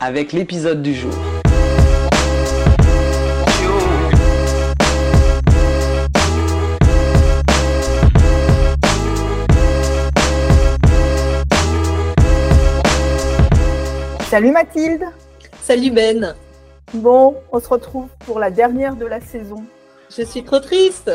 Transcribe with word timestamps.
avec 0.00 0.32
l'épisode 0.32 0.82
du 0.82 0.94
jour. 0.94 1.12
Salut 14.28 14.52
Mathilde. 14.52 15.04
Salut 15.60 15.90
Ben. 15.90 16.34
Bon, 16.94 17.36
on 17.52 17.60
se 17.60 17.68
retrouve 17.68 18.08
pour 18.20 18.38
la 18.38 18.50
dernière 18.50 18.96
de 18.96 19.04
la 19.06 19.20
saison. 19.20 19.64
Je 20.16 20.22
suis 20.22 20.42
trop 20.44 20.60
triste. 20.60 21.10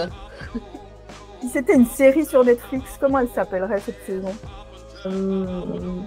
Si 1.41 1.49
c'était 1.49 1.75
une 1.75 1.85
série 1.85 2.25
sur 2.25 2.43
Netflix, 2.43 2.97
comment 2.99 3.19
elle 3.19 3.29
s'appellerait 3.29 3.79
cette 3.79 4.03
saison? 4.05 4.33
Hum, 5.05 6.03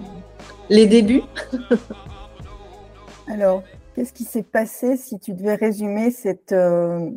Les 0.69 0.85
débuts. 0.87 1.23
Alors, 3.29 3.61
qu'est-ce 3.95 4.11
qui 4.11 4.23
s'est 4.23 4.43
passé 4.43 4.97
si 4.97 5.19
tu 5.19 5.33
devais 5.33 5.53
résumer 5.53 6.09
cette, 6.09 6.51
euh, 6.51 7.11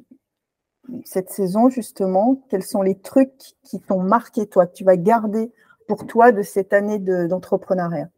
cette 1.07 1.31
saison 1.31 1.71
justement? 1.71 2.43
Quels 2.51 2.63
sont 2.63 2.83
les 2.83 2.99
trucs 2.99 3.33
qui 3.65 3.81
t'ont 3.81 4.03
marqué 4.03 4.47
toi, 4.47 4.67
que 4.67 4.75
tu 4.75 4.85
vas 4.85 4.99
garder 4.99 5.51
pour 5.89 6.07
toi 6.07 6.31
de 6.31 6.43
cette 6.43 6.75
année 6.75 6.99
de- 6.99 7.27
d'entrepreneuriat? 7.27 8.11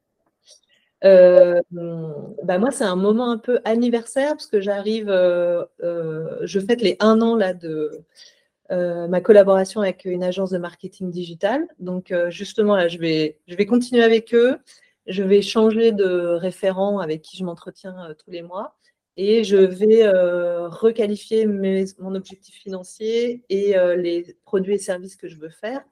Euh, 1.04 1.60
bah 2.42 2.58
moi, 2.58 2.72
c'est 2.72 2.84
un 2.84 2.96
moment 2.96 3.30
un 3.30 3.38
peu 3.38 3.60
anniversaire 3.64 4.30
parce 4.30 4.48
que 4.48 4.60
j'arrive, 4.60 5.08
euh, 5.08 5.64
je 6.42 6.58
fête 6.58 6.82
les 6.82 6.96
un 6.98 7.20
an 7.20 7.36
là 7.36 7.54
de 7.54 8.02
ma 8.70 9.20
collaboration 9.20 9.82
avec 9.82 10.04
une 10.04 10.24
agence 10.24 10.50
de 10.50 10.58
marketing 10.58 11.12
digital. 11.12 11.68
Donc 11.78 12.12
justement 12.30 12.88
je 12.88 12.98
vais 12.98 13.66
continuer 13.66 14.02
avec 14.02 14.34
eux. 14.34 14.58
Je 15.06 15.22
vais 15.22 15.42
changer 15.42 15.92
de 15.92 16.06
référent 16.06 16.98
avec 16.98 17.22
qui 17.22 17.36
je 17.36 17.44
m'entretiens 17.44 18.10
euh, 18.10 18.14
tous 18.14 18.30
les 18.30 18.42
mois 18.42 18.76
et 19.16 19.44
je 19.44 19.56
vais 19.56 20.04
euh, 20.04 20.68
requalifier 20.68 21.46
mon 21.46 22.14
objectif 22.14 22.54
financier 22.54 23.44
et 23.48 23.76
euh, 23.76 23.96
les 23.96 24.36
produits 24.44 24.74
et 24.74 24.78
services 24.78 25.16
que 25.16 25.28
je 25.28 25.36
veux 25.36 25.50
faire. 25.50 25.84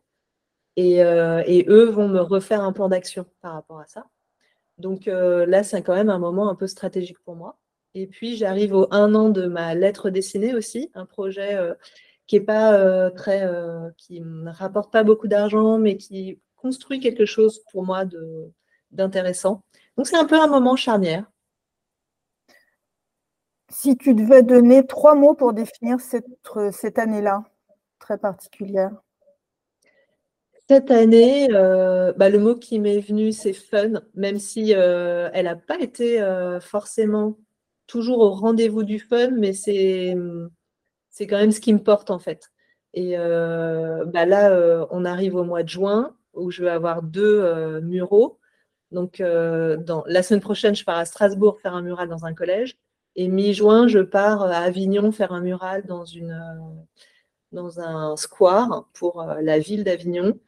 Et, 0.76 1.02
eux 1.02 1.84
vont 1.90 2.08
me 2.08 2.20
refaire 2.20 2.62
un 2.62 2.72
plan 2.72 2.88
d'action 2.88 3.26
par 3.42 3.52
rapport 3.52 3.78
à 3.80 3.86
ça. 3.86 4.06
Donc 4.78 5.04
là, 5.06 5.62
c'est 5.62 5.82
quand 5.82 5.94
même 5.94 6.08
un 6.08 6.18
moment 6.18 6.48
un 6.48 6.54
peu 6.54 6.66
stratégique 6.66 7.18
pour 7.24 7.36
moi. 7.36 7.58
Et 7.94 8.06
puis, 8.06 8.36
j'arrive 8.38 8.74
au 8.74 8.88
un 8.90 9.14
an 9.14 9.28
de 9.28 9.46
ma 9.46 9.74
lettre 9.74 10.08
dessinée 10.08 10.54
aussi, 10.54 10.90
un 10.94 11.04
projet 11.04 11.58
qui 12.26 12.36
est 12.36 12.40
pas 12.40 13.10
très, 13.10 13.46
qui 13.98 14.22
ne 14.22 14.50
rapporte 14.50 14.90
pas 14.90 15.04
beaucoup 15.04 15.28
d'argent, 15.28 15.78
mais 15.78 15.98
qui 15.98 16.40
construit 16.56 17.00
quelque 17.00 17.26
chose 17.26 17.60
pour 17.70 17.84
moi 17.84 18.06
de 18.06 18.50
d'intéressant. 18.92 19.62
Donc, 19.96 20.06
c'est 20.06 20.16
un 20.16 20.24
peu 20.24 20.40
un 20.40 20.46
moment 20.46 20.76
charnière. 20.76 21.24
Si 23.68 23.96
tu 23.96 24.14
devais 24.14 24.42
donner 24.42 24.86
trois 24.86 25.14
mots 25.14 25.34
pour 25.34 25.52
définir 25.52 26.00
cette, 26.00 26.26
cette 26.72 26.98
année-là, 26.98 27.42
très 27.98 28.18
particulière. 28.18 28.92
Cette 30.68 30.90
année, 30.90 31.48
euh, 31.52 32.12
bah, 32.16 32.28
le 32.28 32.38
mot 32.38 32.54
qui 32.54 32.78
m'est 32.78 33.00
venu, 33.00 33.32
c'est 33.32 33.52
fun, 33.52 34.02
même 34.14 34.38
si 34.38 34.74
euh, 34.74 35.28
elle 35.32 35.46
n'a 35.46 35.56
pas 35.56 35.78
été 35.80 36.20
euh, 36.22 36.60
forcément 36.60 37.38
toujours 37.86 38.20
au 38.20 38.30
rendez-vous 38.30 38.84
du 38.84 38.98
fun, 38.98 39.30
mais 39.32 39.52
c'est 39.52 40.16
c'est 41.10 41.26
quand 41.26 41.36
même 41.38 41.52
ce 41.52 41.60
qui 41.60 41.72
me 41.72 41.82
porte 41.82 42.10
en 42.10 42.18
fait. 42.18 42.50
Et 42.94 43.16
euh, 43.18 44.04
bah, 44.06 44.26
là, 44.26 44.50
euh, 44.50 44.86
on 44.90 45.04
arrive 45.04 45.36
au 45.36 45.44
mois 45.44 45.62
de 45.62 45.68
juin 45.68 46.16
où 46.34 46.50
je 46.50 46.62
vais 46.62 46.70
avoir 46.70 47.02
deux 47.02 47.40
euh, 47.42 47.80
muraux. 47.80 48.38
Donc, 48.92 49.20
euh, 49.20 49.76
dans, 49.76 50.04
la 50.06 50.22
semaine 50.22 50.40
prochaine, 50.40 50.74
je 50.74 50.84
pars 50.84 50.98
à 50.98 51.04
Strasbourg 51.04 51.58
faire 51.60 51.74
un 51.74 51.82
mural 51.82 52.08
dans 52.08 52.24
un 52.24 52.34
collège. 52.34 52.76
Et 53.16 53.28
mi-juin, 53.28 53.88
je 53.88 53.98
pars 53.98 54.42
à 54.42 54.58
Avignon 54.58 55.12
faire 55.12 55.32
un 55.32 55.40
mural 55.40 55.84
dans, 55.86 56.04
une, 56.04 56.30
euh, 56.30 56.82
dans 57.52 57.80
un 57.80 58.16
square 58.16 58.88
pour 58.94 59.22
euh, 59.22 59.40
la 59.42 59.58
ville 59.58 59.84
d'Avignon. 59.84 60.38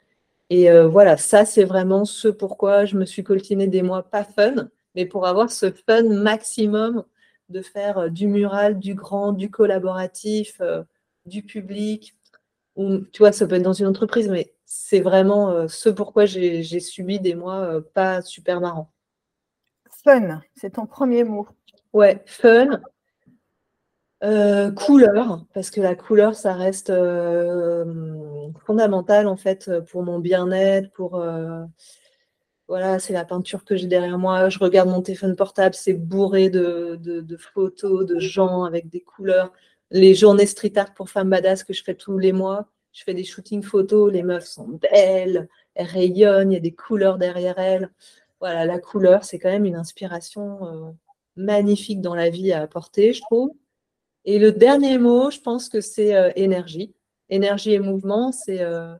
Et 0.49 0.69
euh, 0.69 0.87
voilà, 0.87 1.17
ça, 1.17 1.45
c'est 1.45 1.63
vraiment 1.63 2.05
ce 2.05 2.27
pourquoi 2.27 2.85
je 2.85 2.97
me 2.97 3.05
suis 3.05 3.23
coltiné 3.23 3.67
des 3.67 3.81
mois 3.81 4.03
pas 4.03 4.23
fun, 4.23 4.69
mais 4.95 5.05
pour 5.05 5.25
avoir 5.27 5.51
ce 5.51 5.71
fun 5.71 6.03
maximum 6.03 7.03
de 7.49 7.61
faire 7.61 7.97
euh, 7.97 8.09
du 8.09 8.27
mural, 8.27 8.79
du 8.79 8.95
grand, 8.95 9.31
du 9.33 9.49
collaboratif, 9.49 10.57
euh, 10.61 10.83
du 11.25 11.43
public. 11.43 12.15
Tu 12.77 13.19
vois, 13.19 13.31
ça 13.31 13.47
peut 13.47 13.55
être 13.55 13.63
dans 13.63 13.73
une 13.73 13.87
entreprise, 13.87 14.27
mais 14.29 14.53
c'est 14.65 14.99
vraiment 14.99 15.49
euh, 15.49 15.67
ce 15.67 15.89
pourquoi 15.89 16.25
j'ai 16.25 16.63
j'ai 16.63 16.79
subi 16.79 17.19
des 17.19 17.35
mois 17.35 17.59
euh, 17.59 17.81
pas 17.81 18.21
super 18.21 18.59
marrants. 18.59 18.91
Fun, 20.03 20.41
c'est 20.55 20.71
ton 20.71 20.85
premier 20.85 21.23
mot. 21.23 21.47
Ouais, 21.93 22.21
fun. 22.25 22.81
Euh, 24.23 24.71
couleur, 24.71 25.45
parce 25.53 25.69
que 25.69 25.81
la 25.81 25.93
couleur, 25.93 26.35
ça 26.35 26.53
reste 26.53 26.89
euh, 26.89 28.49
fondamental 28.65 29.27
en 29.27 29.35
fait 29.35 29.69
pour 29.91 30.03
mon 30.03 30.19
bien-être, 30.19 30.89
pour 30.93 31.15
euh, 31.15 31.63
voilà, 32.67 32.97
c'est 32.97 33.13
la 33.13 33.25
peinture 33.25 33.65
que 33.65 33.75
j'ai 33.75 33.87
derrière 33.87 34.17
moi. 34.17 34.49
Je 34.49 34.57
regarde 34.57 34.89
mon 34.89 35.01
téléphone 35.01 35.35
portable, 35.35 35.75
c'est 35.75 35.93
bourré 35.93 36.49
de, 36.49 36.97
de, 36.99 37.21
de 37.21 37.37
photos 37.37 38.05
de 38.05 38.17
gens 38.19 38.63
avec 38.63 38.89
des 38.89 39.01
couleurs. 39.01 39.51
Les 39.91 40.15
journées 40.15 40.47
street 40.47 40.73
art 40.77 40.93
pour 40.95 41.09
femmes 41.09 41.29
badass 41.29 41.63
que 41.63 41.73
je 41.73 41.83
fais 41.83 41.93
tous 41.93 42.17
les 42.17 42.31
mois, 42.31 42.67
je 42.95 43.03
fais 43.03 43.13
des 43.13 43.25
shootings 43.25 43.61
photos, 43.61 44.11
les 44.11 44.23
meufs 44.23 44.47
sont 44.47 44.79
belles, 44.91 45.49
elles 45.75 45.87
rayonnent, 45.87 46.51
il 46.51 46.55
y 46.55 46.57
a 46.57 46.61
des 46.61 46.73
couleurs 46.73 47.17
derrière 47.17 47.59
elles. 47.59 47.91
Voilà, 48.39 48.65
la 48.65 48.79
couleur, 48.79 49.25
c'est 49.25 49.37
quand 49.37 49.49
même 49.49 49.65
une 49.65 49.75
inspiration 49.75 50.65
euh, 50.65 50.91
magnifique 51.35 51.99
dans 51.99 52.15
la 52.15 52.29
vie 52.29 52.53
à 52.53 52.61
apporter, 52.61 53.11
je 53.11 53.21
trouve. 53.21 53.51
Et 54.23 54.39
le 54.39 54.53
dernier 54.53 54.97
mot, 54.97 55.29
je 55.29 55.41
pense 55.41 55.67
que 55.67 55.81
c'est 55.81 56.15
euh, 56.15 56.31
énergie. 56.37 56.95
Énergie 57.27 57.73
et 57.73 57.79
mouvement, 57.79 58.31
c'est 58.31 58.61
euh, 58.61 58.95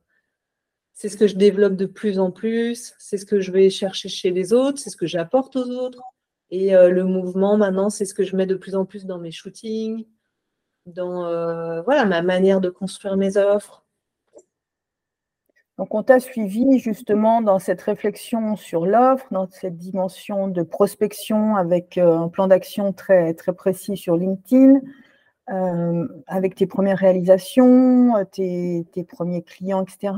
c'est 0.94 1.08
ce 1.08 1.16
que 1.16 1.28
je 1.28 1.36
développe 1.36 1.76
de 1.76 1.86
plus 1.86 2.20
en 2.20 2.32
plus, 2.32 2.94
c'est 3.00 3.18
ce 3.18 3.26
que 3.26 3.40
je 3.40 3.52
vais 3.52 3.70
chercher 3.70 4.10
chez 4.10 4.32
les 4.32 4.52
autres, 4.52 4.80
c'est 4.80 4.90
ce 4.90 4.98
que 4.98 5.08
j'apporte 5.08 5.56
aux 5.56 5.70
autres. 5.70 6.02
Et 6.52 6.72
le 6.72 7.04
mouvement, 7.04 7.58
maintenant, 7.58 7.90
c'est 7.90 8.06
ce 8.06 8.14
que 8.14 8.24
je 8.24 8.36
mets 8.36 8.46
de 8.46 8.56
plus 8.56 8.76
en 8.76 8.86
plus 8.86 9.06
dans 9.06 9.18
mes 9.18 9.32
shootings, 9.32 10.06
dans 10.86 11.24
voilà, 11.84 12.06
ma 12.06 12.22
manière 12.22 12.62
de 12.62 12.70
construire 12.70 13.18
mes 13.18 13.36
offres. 13.36 13.85
Donc, 15.78 15.94
on 15.94 16.04
t'a 16.04 16.20
suivi 16.20 16.80
justement 16.80 17.42
dans 17.42 17.60
cette 17.60 17.82
réflexion 17.82 18.56
sur 18.56 18.86
l'offre, 18.86 19.28
dans 19.32 19.50
cette 19.50 19.78
dimension 19.78 20.48
de 20.48 20.62
prospection 20.62 21.58
avec 21.58 21.98
euh, 21.98 22.18
un 22.18 22.30
plan 22.30 22.48
d'action 22.48 22.94
très, 22.94 23.34
très 23.34 23.54
précis 23.54 23.98
sur 23.98 24.16
LinkedIn, 24.16 24.80
euh, 25.52 26.08
avec 26.28 26.56
tes 26.56 26.66
premières 26.66 26.98
réalisations, 26.98 28.14
tes, 28.32 28.86
tes 28.94 29.04
premiers 29.04 29.44
clients, 29.44 29.84
etc. 29.84 30.14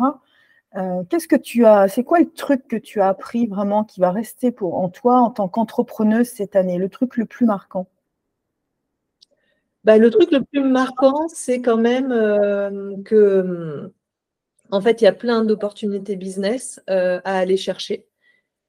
Euh, 0.75 1.03
Qu'est-ce 1.09 1.28
que 1.28 1.35
tu 1.35 1.66
as, 1.66 1.88
c'est 1.88 2.03
quoi 2.03 2.19
le 2.19 2.29
truc 2.29 2.67
que 2.67 2.75
tu 2.75 3.01
as 3.01 3.07
appris 3.07 3.47
vraiment 3.47 3.84
qui 3.84 4.00
va 4.00 4.12
rester 4.12 4.51
pour 4.51 4.75
en 4.75 4.90
toi 4.90 5.19
en 5.19 5.31
tant 5.31 5.47
qu'entrepreneuse 5.47 6.28
cette 6.28 6.56
année, 6.56 6.78
le 6.78 6.90
truc 6.90 7.17
le 7.17 7.25
plus 7.25 7.46
marquant 7.46 7.88
bah, 9.84 9.97
Le 9.97 10.09
truc 10.11 10.31
le 10.31 10.43
plus 10.43 10.64
marquant, 10.64 11.28
c'est 11.29 11.61
quand 11.61 11.78
même 11.78 12.11
euh, 12.11 12.96
que 13.03 13.91
en 14.72 14.81
fait, 14.81 15.02
il 15.02 15.05
y 15.05 15.08
a 15.08 15.14
plein 15.14 15.43
d'opportunités 15.43 16.16
business 16.16 16.81
euh, 16.90 17.19
à 17.23 17.37
aller 17.37 17.58
chercher. 17.58 18.05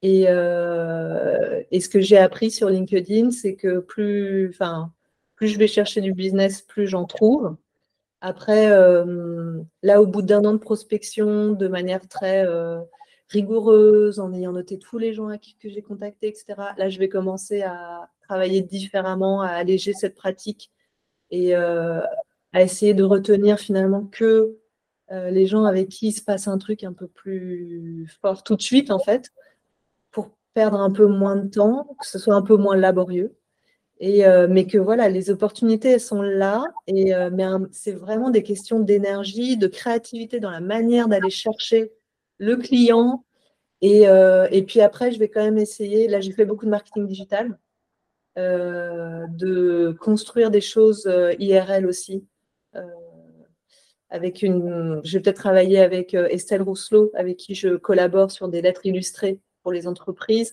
Et, 0.02 0.26
euh, 0.28 1.62
et 1.70 1.80
ce 1.80 1.88
que 1.88 2.00
j'ai 2.00 2.18
appris 2.18 2.50
sur 2.50 2.68
LinkedIn, 2.68 3.30
c'est 3.30 3.56
que 3.56 3.80
plus, 3.80 4.56
plus 5.34 5.48
je 5.48 5.58
vais 5.58 5.66
chercher 5.66 6.00
du 6.00 6.12
business, 6.12 6.62
plus 6.62 6.86
j'en 6.86 7.04
trouve. 7.04 7.56
Après, 8.20 8.70
euh, 8.70 9.60
là, 9.82 10.00
au 10.02 10.06
bout 10.06 10.22
d'un 10.22 10.44
an 10.44 10.52
de 10.52 10.58
prospection, 10.58 11.52
de 11.52 11.68
manière 11.68 12.06
très 12.08 12.46
rigoureuse, 13.28 14.20
en 14.20 14.32
ayant 14.32 14.52
noté 14.52 14.78
tous 14.78 14.98
les 14.98 15.12
gens 15.12 15.28
à 15.28 15.38
qui 15.38 15.56
que 15.56 15.68
j'ai 15.68 15.82
contacté, 15.82 16.28
etc., 16.28 16.44
là, 16.76 16.88
je 16.88 16.98
vais 16.98 17.08
commencer 17.08 17.62
à 17.62 18.08
travailler 18.28 18.62
différemment, 18.62 19.42
à 19.42 19.48
alléger 19.48 19.92
cette 19.92 20.14
pratique 20.14 20.70
et 21.30 21.54
à 21.54 22.62
essayer 22.62 22.94
de 22.94 23.02
retenir 23.02 23.58
finalement 23.58 24.04
que 24.04 24.58
euh, 25.10 25.30
les 25.30 25.46
gens 25.46 25.64
avec 25.64 25.88
qui 25.88 26.08
il 26.08 26.12
se 26.12 26.22
passe 26.22 26.48
un 26.48 26.58
truc 26.58 26.84
un 26.84 26.92
peu 26.92 27.08
plus 27.08 28.06
fort 28.20 28.42
tout 28.42 28.56
de 28.56 28.62
suite, 28.62 28.90
en 28.90 28.98
fait, 28.98 29.30
pour 30.10 30.30
perdre 30.54 30.80
un 30.80 30.90
peu 30.90 31.06
moins 31.06 31.36
de 31.36 31.48
temps, 31.48 31.88
que 32.00 32.06
ce 32.06 32.18
soit 32.18 32.34
un 32.34 32.42
peu 32.42 32.56
moins 32.56 32.76
laborieux. 32.76 33.34
Et, 34.00 34.22
mais 34.48 34.64
que 34.66 34.78
voilà, 34.78 35.08
les 35.08 35.28
opportunités, 35.28 35.90
elles 35.90 36.00
sont 36.00 36.22
là. 36.22 36.62
Et, 36.86 37.12
mais 37.32 37.44
c'est 37.72 37.92
vraiment 37.92 38.30
des 38.30 38.44
questions 38.44 38.78
d'énergie, 38.78 39.56
de 39.56 39.66
créativité 39.66 40.38
dans 40.38 40.52
la 40.52 40.60
manière 40.60 41.08
d'aller 41.08 41.30
chercher 41.30 41.90
le 42.38 42.56
client. 42.56 43.24
Et, 43.80 44.04
et, 44.52 44.62
puis 44.62 44.80
après, 44.82 45.10
je 45.10 45.18
vais 45.18 45.28
quand 45.28 45.42
même 45.42 45.58
essayer, 45.58 46.06
là 46.06 46.20
j'ai 46.20 46.30
fait 46.30 46.44
beaucoup 46.44 46.64
de 46.64 46.70
marketing 46.70 47.08
digital, 47.08 47.58
de 48.36 49.96
construire 50.00 50.52
des 50.52 50.60
choses 50.60 51.10
IRL 51.40 51.84
aussi 51.84 52.24
avec 54.10 54.42
une, 54.42 55.00
je 55.04 55.12
vais 55.18 55.22
peut-être 55.22 55.36
travailler 55.36 55.80
avec 55.80 56.14
euh, 56.14 56.28
Estelle 56.28 56.62
Rousselot, 56.62 57.10
avec 57.14 57.36
qui 57.36 57.54
je 57.54 57.76
collabore 57.76 58.30
sur 58.30 58.48
des 58.48 58.62
lettres 58.62 58.86
illustrées 58.86 59.38
pour 59.62 59.72
les 59.72 59.86
entreprises. 59.86 60.52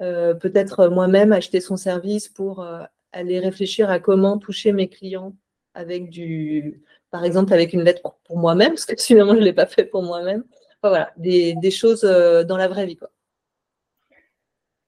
Euh, 0.00 0.34
peut-être 0.34 0.88
moi-même 0.88 1.32
acheter 1.32 1.60
son 1.60 1.76
service 1.76 2.28
pour 2.28 2.62
euh, 2.62 2.82
aller 3.12 3.38
réfléchir 3.38 3.90
à 3.90 3.98
comment 3.98 4.38
toucher 4.38 4.72
mes 4.72 4.88
clients 4.88 5.34
avec 5.74 6.08
du, 6.08 6.82
par 7.10 7.24
exemple, 7.24 7.52
avec 7.52 7.72
une 7.72 7.82
lettre 7.82 8.16
pour 8.24 8.38
moi-même, 8.38 8.70
parce 8.70 8.86
que 8.86 8.94
finalement, 9.00 9.34
je 9.34 9.40
ne 9.40 9.44
l'ai 9.44 9.52
pas 9.52 9.66
fait 9.66 9.84
pour 9.84 10.02
moi-même. 10.02 10.44
voilà, 10.82 11.12
des, 11.16 11.70
choses 11.70 12.02
dans 12.02 12.56
la 12.56 12.68
vraie 12.68 12.86
vie. 12.86 12.98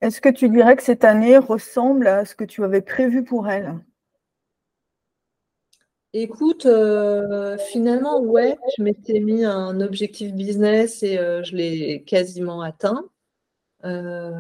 Est-ce 0.01 0.21
que 0.21 0.29
tu 0.29 0.49
dirais 0.49 0.77
que 0.77 0.83
cette 0.83 1.05
année 1.05 1.39
ressemble 1.39 2.07
à 2.07 2.25
ce 2.25 2.37
que 2.37 2.45
tu 2.45 2.63
avais 2.63 2.83
prévu 2.83 3.25
pour 3.25 3.49
elle? 3.49 3.75
Écoute, 6.19 6.65
euh, 6.65 7.59
finalement, 7.59 8.21
ouais, 8.21 8.57
je 8.79 8.83
m'étais 8.83 9.21
mis 9.21 9.45
un 9.45 9.83
objectif 9.83 10.33
business 10.33 11.03
et 11.03 11.19
euh, 11.19 11.43
je 11.43 11.55
l'ai 11.55 12.05
quasiment 12.05 12.63
atteint. 12.63 13.05
Euh, 13.85 14.33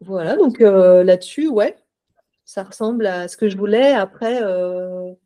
voilà, 0.00 0.36
donc 0.36 0.60
là-dessus, 0.60 1.48
ouais, 1.48 1.78
ça 2.44 2.62
ressemble 2.64 3.06
à 3.06 3.26
ce 3.26 3.38
que 3.38 3.48
je 3.48 3.56
voulais. 3.56 3.92
Après, 3.94 4.44
ouais, 4.44 5.16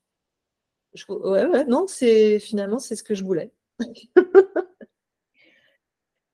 ouais, 1.46 1.64
non, 1.64 1.88
c'est 1.88 2.38
finalement 2.38 2.78
c'est 2.78 2.94
ce 2.94 3.02
que 3.02 3.16
je 3.16 3.24
voulais. 3.24 3.50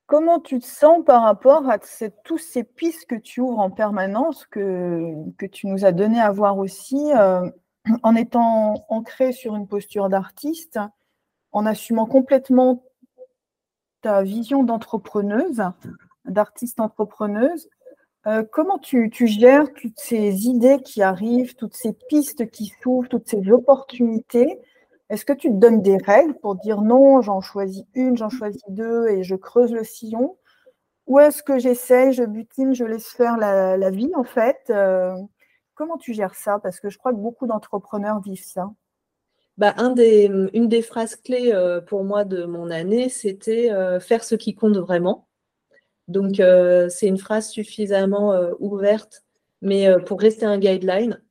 Comment 0.05 0.39
tu 0.39 0.59
te 0.59 0.65
sens 0.67 1.03
par 1.03 1.23
rapport 1.23 1.67
à 1.67 1.79
tous 2.23 2.37
ces 2.37 2.63
pistes 2.63 3.07
que 3.07 3.15
tu 3.15 3.41
ouvres 3.41 3.57
en 3.57 3.71
permanence, 3.71 4.45
que, 4.45 5.11
que 5.39 5.47
tu 5.47 5.65
nous 5.65 5.85
as 5.85 5.91
donné 5.91 6.19
à 6.19 6.29
voir 6.29 6.59
aussi 6.59 7.11
en 8.03 8.15
étant 8.15 8.85
ancré 8.89 9.31
sur 9.31 9.55
une 9.55 9.67
posture 9.67 10.09
d'artiste, 10.09 10.79
en 11.51 11.65
assumant 11.65 12.05
complètement 12.05 12.83
ta 14.01 14.23
vision 14.23 14.63
d'entrepreneuse, 14.63 15.63
d'artiste 16.25 16.79
entrepreneuse, 16.79 17.69
euh, 18.27 18.43
comment 18.51 18.77
tu, 18.77 19.09
gères 19.25 19.71
toutes 19.73 19.99
ces 19.99 20.47
idées 20.47 20.81
qui 20.83 21.01
arrivent, 21.01 21.55
toutes 21.55 21.75
ces 21.75 21.93
pistes 22.09 22.49
qui 22.51 22.73
s'ouvrent, 22.81 23.07
toutes 23.07 23.29
ces 23.29 23.49
opportunités? 23.49 24.59
Est-ce 25.09 25.23
que 25.23 25.33
tu 25.33 25.49
te 25.49 25.55
donnes 25.55 25.81
des 25.81 25.97
règles 25.97 26.33
pour 26.41 26.55
dire 26.55 26.81
non, 26.81 27.21
j'en 27.21 27.39
choisis 27.39 27.85
une, 27.93 28.17
j'en 28.17 28.29
choisis 28.29 28.61
deux 28.67 29.07
et 29.07 29.23
je 29.23 29.35
creuse 29.35 29.71
le 29.71 29.85
sillon? 29.85 30.37
Ou 31.05 31.19
est-ce 31.19 31.41
que 31.41 31.57
j'essaye, 31.57 32.11
je 32.11 32.23
butine, 32.23 32.75
je 32.75 32.83
laisse 32.83 33.07
faire 33.07 33.37
la, 33.37 33.89
vie 33.91 34.11
en 34.15 34.25
fait 34.25 34.57
euh, 34.69 35.15
Comment 35.77 35.97
tu 35.97 36.13
gères 36.13 36.33
ça? 36.33 36.59
Parce 36.59 36.79
que 36.79 36.89
je 36.89 36.97
crois 36.97 37.11
que 37.11 37.17
beaucoup 37.17 37.45
d'entrepreneurs 37.45 38.19
vivent 38.19 38.43
ça. 38.43 38.71
Bah, 39.57 39.73
un 39.77 39.91
des, 39.91 40.25
une 40.53 40.67
des 40.67 40.81
phrases 40.81 41.15
clés 41.15 41.51
euh, 41.53 41.81
pour 41.81 42.03
moi 42.03 42.25
de 42.25 42.45
mon 42.45 42.71
année, 42.71 43.09
c'était 43.09 43.71
euh, 43.71 43.99
faire 43.99 44.23
ce 44.23 44.35
qui 44.35 44.55
compte 44.55 44.77
vraiment. 44.77 45.27
Donc, 46.07 46.39
euh, 46.39 46.89
c'est 46.89 47.07
une 47.07 47.17
phrase 47.19 47.49
suffisamment 47.49 48.33
ouverte, 48.59 49.23
mais 49.61 49.87
pour 50.05 50.19
rester 50.19 50.45
un 50.45 50.57
guideline. 50.57 51.21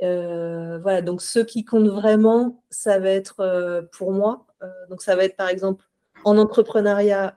voilà, 0.00 1.00
donc 1.02 1.22
ce 1.22 1.38
qui 1.38 1.64
compte 1.64 1.88
vraiment, 1.88 2.62
ça 2.70 2.98
va 2.98 3.10
être 3.10 3.88
pour 3.92 4.12
moi. 4.12 4.46
donc, 4.90 5.00
ça 5.02 5.16
va 5.16 5.24
être 5.24 5.36
par 5.36 5.48
exemple 5.48 5.84
en 6.24 6.36
entrepreneuriat, 6.38 7.34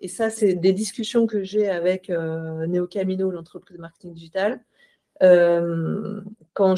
et 0.00 0.08
ça, 0.08 0.30
c'est 0.30 0.54
des 0.54 0.72
discussions 0.72 1.26
que 1.26 1.42
j'ai 1.44 1.68
avec 1.70 2.08
Neo 2.08 2.86
Camino, 2.86 3.30
l'entreprise 3.30 3.76
de 3.76 3.82
marketing 3.82 4.14
digital. 4.14 4.60
Euh, 5.22 6.20
quand, 6.52 6.74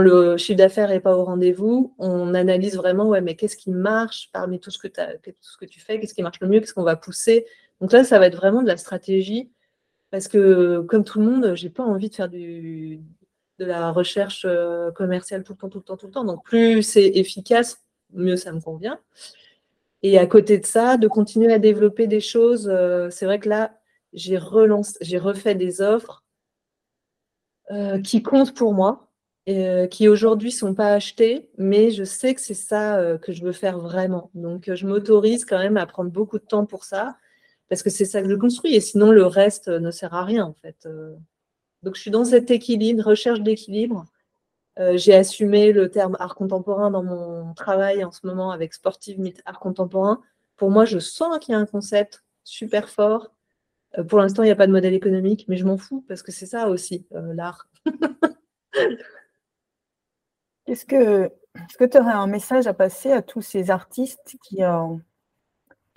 le 0.00 0.36
chiffre 0.36 0.58
d'affaires 0.58 0.88
n'est 0.88 1.00
pas 1.00 1.16
au 1.16 1.24
rendez-vous, 1.24 1.94
on 1.98 2.34
analyse 2.34 2.76
vraiment, 2.76 3.08
ouais, 3.08 3.20
mais 3.20 3.36
qu'est-ce 3.36 3.56
qui 3.56 3.70
marche 3.70 4.30
parmi 4.32 4.58
tout 4.58 4.70
ce 4.70 4.78
que, 4.78 4.88
tout 4.88 5.32
ce 5.40 5.56
que 5.56 5.66
tu 5.66 5.80
fais, 5.80 6.00
qu'est-ce 6.00 6.14
qui 6.14 6.22
marche 6.22 6.40
le 6.40 6.48
mieux, 6.48 6.60
qu'est-ce 6.60 6.74
qu'on 6.74 6.82
va 6.82 6.96
pousser? 6.96 7.46
Donc 7.80 7.92
là, 7.92 8.02
ça 8.04 8.18
va 8.18 8.26
être 8.26 8.36
vraiment 8.36 8.62
de 8.62 8.66
la 8.66 8.76
stratégie, 8.76 9.50
parce 10.10 10.28
que 10.28 10.80
comme 10.80 11.04
tout 11.04 11.20
le 11.20 11.26
monde, 11.26 11.54
j'ai 11.54 11.70
pas 11.70 11.84
envie 11.84 12.08
de 12.08 12.14
faire 12.14 12.28
de 12.28 12.98
la 13.58 13.92
recherche 13.92 14.44
euh, 14.48 14.90
commerciale 14.90 15.44
tout 15.44 15.52
le 15.52 15.58
temps, 15.58 15.68
tout 15.68 15.78
le 15.78 15.84
temps, 15.84 15.96
tout 15.96 16.06
le 16.06 16.12
temps. 16.12 16.24
Donc 16.24 16.44
plus 16.44 16.82
c'est 16.82 17.06
efficace, 17.06 17.84
mieux 18.12 18.36
ça 18.36 18.52
me 18.52 18.60
convient. 18.60 18.98
Et 20.02 20.18
à 20.18 20.26
côté 20.26 20.58
de 20.58 20.66
ça, 20.66 20.96
de 20.96 21.08
continuer 21.08 21.52
à 21.52 21.58
développer 21.58 22.06
des 22.06 22.20
choses. 22.20 22.68
Euh, 22.70 23.08
c'est 23.10 23.26
vrai 23.26 23.38
que 23.38 23.48
là, 23.48 23.78
j'ai 24.12 24.38
refait 24.38 25.54
des 25.54 25.80
offres 25.80 26.24
euh, 27.70 28.00
qui 28.00 28.22
comptent 28.22 28.54
pour 28.54 28.74
moi, 28.74 29.08
et, 29.46 29.66
euh, 29.68 29.86
qui 29.86 30.08
aujourd'hui 30.08 30.52
sont 30.52 30.74
pas 30.74 30.92
achetés, 30.92 31.50
mais 31.58 31.90
je 31.90 32.04
sais 32.04 32.34
que 32.34 32.40
c'est 32.40 32.54
ça 32.54 32.98
euh, 32.98 33.18
que 33.18 33.32
je 33.32 33.42
veux 33.44 33.52
faire 33.52 33.78
vraiment. 33.78 34.30
Donc, 34.34 34.72
je 34.72 34.86
m'autorise 34.86 35.44
quand 35.44 35.58
même 35.58 35.76
à 35.76 35.86
prendre 35.86 36.10
beaucoup 36.10 36.38
de 36.38 36.44
temps 36.44 36.66
pour 36.66 36.84
ça, 36.84 37.16
parce 37.68 37.82
que 37.82 37.90
c'est 37.90 38.04
ça 38.04 38.22
que 38.22 38.28
je 38.28 38.34
construis, 38.34 38.74
et 38.74 38.80
sinon 38.80 39.10
le 39.10 39.26
reste 39.26 39.68
ne 39.68 39.90
sert 39.90 40.14
à 40.14 40.24
rien 40.24 40.44
en 40.44 40.54
fait. 40.54 40.88
donc, 41.82 41.96
je 41.96 42.00
suis 42.00 42.10
dans 42.10 42.24
cet 42.24 42.50
équilibre, 42.50 43.04
recherche 43.04 43.40
d'équilibre. 43.40 44.06
J'ai 44.94 45.14
assumé 45.14 45.72
le 45.72 45.90
terme 45.90 46.16
art 46.20 46.34
contemporain 46.34 46.90
dans 46.90 47.02
mon 47.02 47.54
travail 47.54 48.04
en 48.04 48.10
ce 48.10 48.26
moment 48.26 48.50
avec 48.50 48.74
Sportive 48.74 49.18
Art 49.46 49.60
Contemporain. 49.60 50.20
Pour 50.56 50.70
moi, 50.70 50.84
je 50.84 50.98
sens 50.98 51.38
qu'il 51.38 51.52
y 51.52 51.56
a 51.56 51.58
un 51.60 51.66
concept 51.66 52.24
super 52.44 52.88
fort 52.88 53.28
euh, 53.28 53.33
pour 54.02 54.18
l'instant, 54.18 54.42
il 54.42 54.46
n'y 54.46 54.52
a 54.52 54.56
pas 54.56 54.66
de 54.66 54.72
modèle 54.72 54.94
économique, 54.94 55.44
mais 55.48 55.56
je 55.56 55.64
m'en 55.64 55.76
fous 55.76 56.04
parce 56.08 56.22
que 56.22 56.32
c'est 56.32 56.46
ça 56.46 56.68
aussi, 56.68 57.06
euh, 57.14 57.32
l'art. 57.34 57.68
Est-ce 60.66 60.84
que 60.84 61.30
tu 61.84 61.98
aurais 61.98 62.12
un 62.12 62.26
message 62.26 62.66
à 62.66 62.74
passer 62.74 63.12
à 63.12 63.22
tous 63.22 63.42
ces 63.42 63.70
artistes 63.70 64.36
qui, 64.42 64.64
euh, 64.64 64.96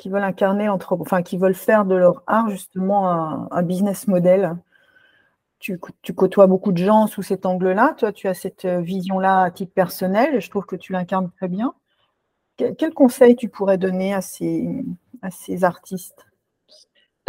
veulent 0.05 0.23
incarner, 0.23 0.69
enfin, 0.69 1.23
qui 1.23 1.37
veulent 1.37 1.55
faire 1.55 1.85
de 1.85 1.95
leur 1.95 2.23
art 2.27 2.49
justement 2.49 3.51
un, 3.51 3.63
business 3.63 4.07
model? 4.07 4.55
Tu, 5.59 5.79
côtoies 6.15 6.45
beaucoup 6.45 6.71
de 6.71 6.77
gens 6.77 7.07
sous 7.07 7.23
cet 7.23 7.47
angle-là. 7.47 7.95
Toi, 7.97 8.11
tu 8.11 8.27
as 8.27 8.35
cette 8.35 8.65
vision-là 8.65 9.41
à 9.41 9.51
titre 9.51 9.73
personnel 9.73 10.35
et 10.35 10.41
je 10.41 10.49
trouve 10.51 10.67
que 10.67 10.75
tu 10.75 10.93
l'incarnes 10.93 11.31
très 11.31 11.47
bien. 11.47 11.73
Quel, 12.57 12.93
conseil 12.93 13.35
tu 13.35 13.49
pourrais 13.49 13.79
donner 13.79 14.13
à 14.13 14.21
ces 14.21 15.63
artistes? 15.63 16.26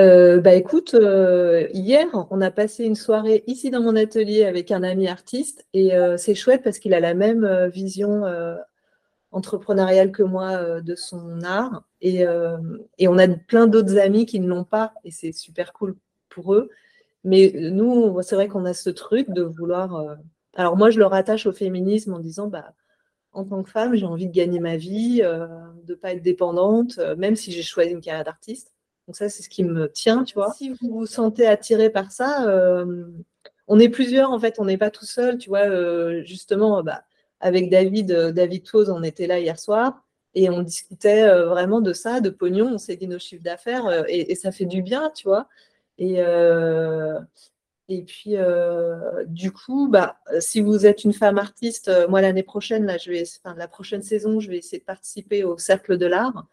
Euh, 0.00 0.40
bah 0.40 0.54
écoute, 0.54 0.94
euh, 0.94 1.66
hier, 1.72 2.06
on 2.30 2.40
a 2.40 2.52
passé 2.52 2.84
une 2.84 2.94
soirée 2.94 3.42
ici 3.48 3.70
dans 3.70 3.82
mon 3.82 3.96
atelier 3.96 4.44
avec 4.44 4.70
un 4.70 4.84
ami 4.84 5.08
artiste 5.08 5.66
et 5.72 5.92
euh, 5.96 6.16
c'est 6.16 6.36
chouette 6.36 6.62
parce 6.62 6.78
qu'il 6.78 6.94
a 6.94 7.00
la 7.00 7.14
même 7.14 7.68
vision 7.68 8.22
entrepreneuriale 9.32 10.12
que 10.12 10.22
moi 10.22 10.80
de 10.80 10.94
son 10.94 11.42
art 11.42 11.82
et, 12.00 12.24
et 12.98 13.08
on 13.08 13.18
a 13.18 13.28
plein 13.28 13.66
d'autres 13.66 13.98
amis 13.98 14.24
qui 14.24 14.38
ne 14.40 14.48
l'ont 14.48 14.64
pas 14.64 14.94
et 15.04 15.10
c'est 15.10 15.32
super 15.32 15.72
cool 15.72 15.96
pour 16.28 16.54
eux. 16.54 16.70
Mais 17.24 17.52
nous, 17.56 18.22
c'est 18.22 18.36
vrai 18.36 18.48
qu'on 18.48 18.64
a 18.66 18.74
ce 18.74 18.90
truc 18.90 19.28
de 19.30 19.42
vouloir. 19.42 20.16
Alors 20.54 20.76
moi, 20.76 20.90
je 20.90 20.98
le 21.00 21.06
rattache 21.06 21.46
au 21.46 21.52
féminisme 21.52 22.14
en 22.14 22.20
disant, 22.20 22.46
bah, 22.46 22.72
en 23.32 23.44
tant 23.44 23.62
que 23.64 23.70
femme, 23.70 23.96
j'ai 23.96 24.06
envie 24.06 24.28
de 24.28 24.32
gagner 24.32 24.60
ma 24.60 24.76
vie, 24.76 25.18
de 25.22 25.92
ne 25.92 25.94
pas 25.94 26.12
être 26.12 26.22
dépendante, 26.22 26.98
même 27.18 27.34
si 27.36 27.50
j'ai 27.50 27.62
choisi 27.62 27.90
une 27.92 28.00
carrière 28.00 28.24
d'artiste. 28.24 28.72
Donc 29.08 29.16
ça, 29.16 29.30
c'est 29.30 29.42
ce 29.42 29.48
qui 29.48 29.64
me 29.64 29.90
tient, 29.90 30.22
tu 30.22 30.34
vois. 30.34 30.52
Si 30.52 30.68
vous 30.68 30.90
vous 30.90 31.06
sentez 31.06 31.46
attiré 31.46 31.88
par 31.88 32.12
ça, 32.12 32.46
euh, 32.46 33.06
on 33.66 33.78
est 33.78 33.88
plusieurs, 33.88 34.30
en 34.32 34.38
fait, 34.38 34.56
on 34.58 34.66
n'est 34.66 34.76
pas 34.76 34.90
tout 34.90 35.06
seul, 35.06 35.38
tu 35.38 35.48
vois. 35.48 35.66
Euh, 35.66 36.22
justement, 36.24 36.82
bah, 36.82 37.04
avec 37.40 37.70
David, 37.70 38.12
euh, 38.12 38.32
David 38.32 38.64
Toz, 38.64 38.90
on 38.90 39.02
était 39.02 39.26
là 39.26 39.38
hier 39.40 39.58
soir 39.58 40.04
et 40.34 40.50
on 40.50 40.60
discutait 40.60 41.26
vraiment 41.46 41.80
de 41.80 41.94
ça, 41.94 42.20
de 42.20 42.28
pognon, 42.28 42.74
on 42.74 42.78
s'est 42.78 42.96
dit 42.96 43.08
nos 43.08 43.18
chiffres 43.18 43.42
d'affaires 43.42 44.04
et, 44.08 44.34
ça 44.34 44.52
fait 44.52 44.66
du 44.66 44.82
bien, 44.82 45.10
tu 45.16 45.26
vois. 45.26 45.48
Et, 45.96 46.18
et 47.88 48.02
puis, 48.02 48.36
du 49.26 49.52
coup, 49.52 49.88
bah, 49.88 50.18
si 50.38 50.60
vous 50.60 50.86
êtes 50.86 51.02
une 51.04 51.14
femme 51.14 51.38
artiste, 51.38 51.90
moi 52.10 52.20
l'année 52.20 52.42
prochaine, 52.42 52.84
là, 52.84 52.98
je 52.98 53.10
vais, 53.10 53.24
enfin, 53.42 53.56
la 53.56 53.68
prochaine 53.68 54.02
saison, 54.02 54.38
je 54.38 54.50
vais 54.50 54.58
essayer 54.58 54.78
de 54.78 54.84
participer 54.84 55.44
au 55.44 55.56
cercle 55.56 55.96
de 55.96 56.06
l'art. 56.06 56.46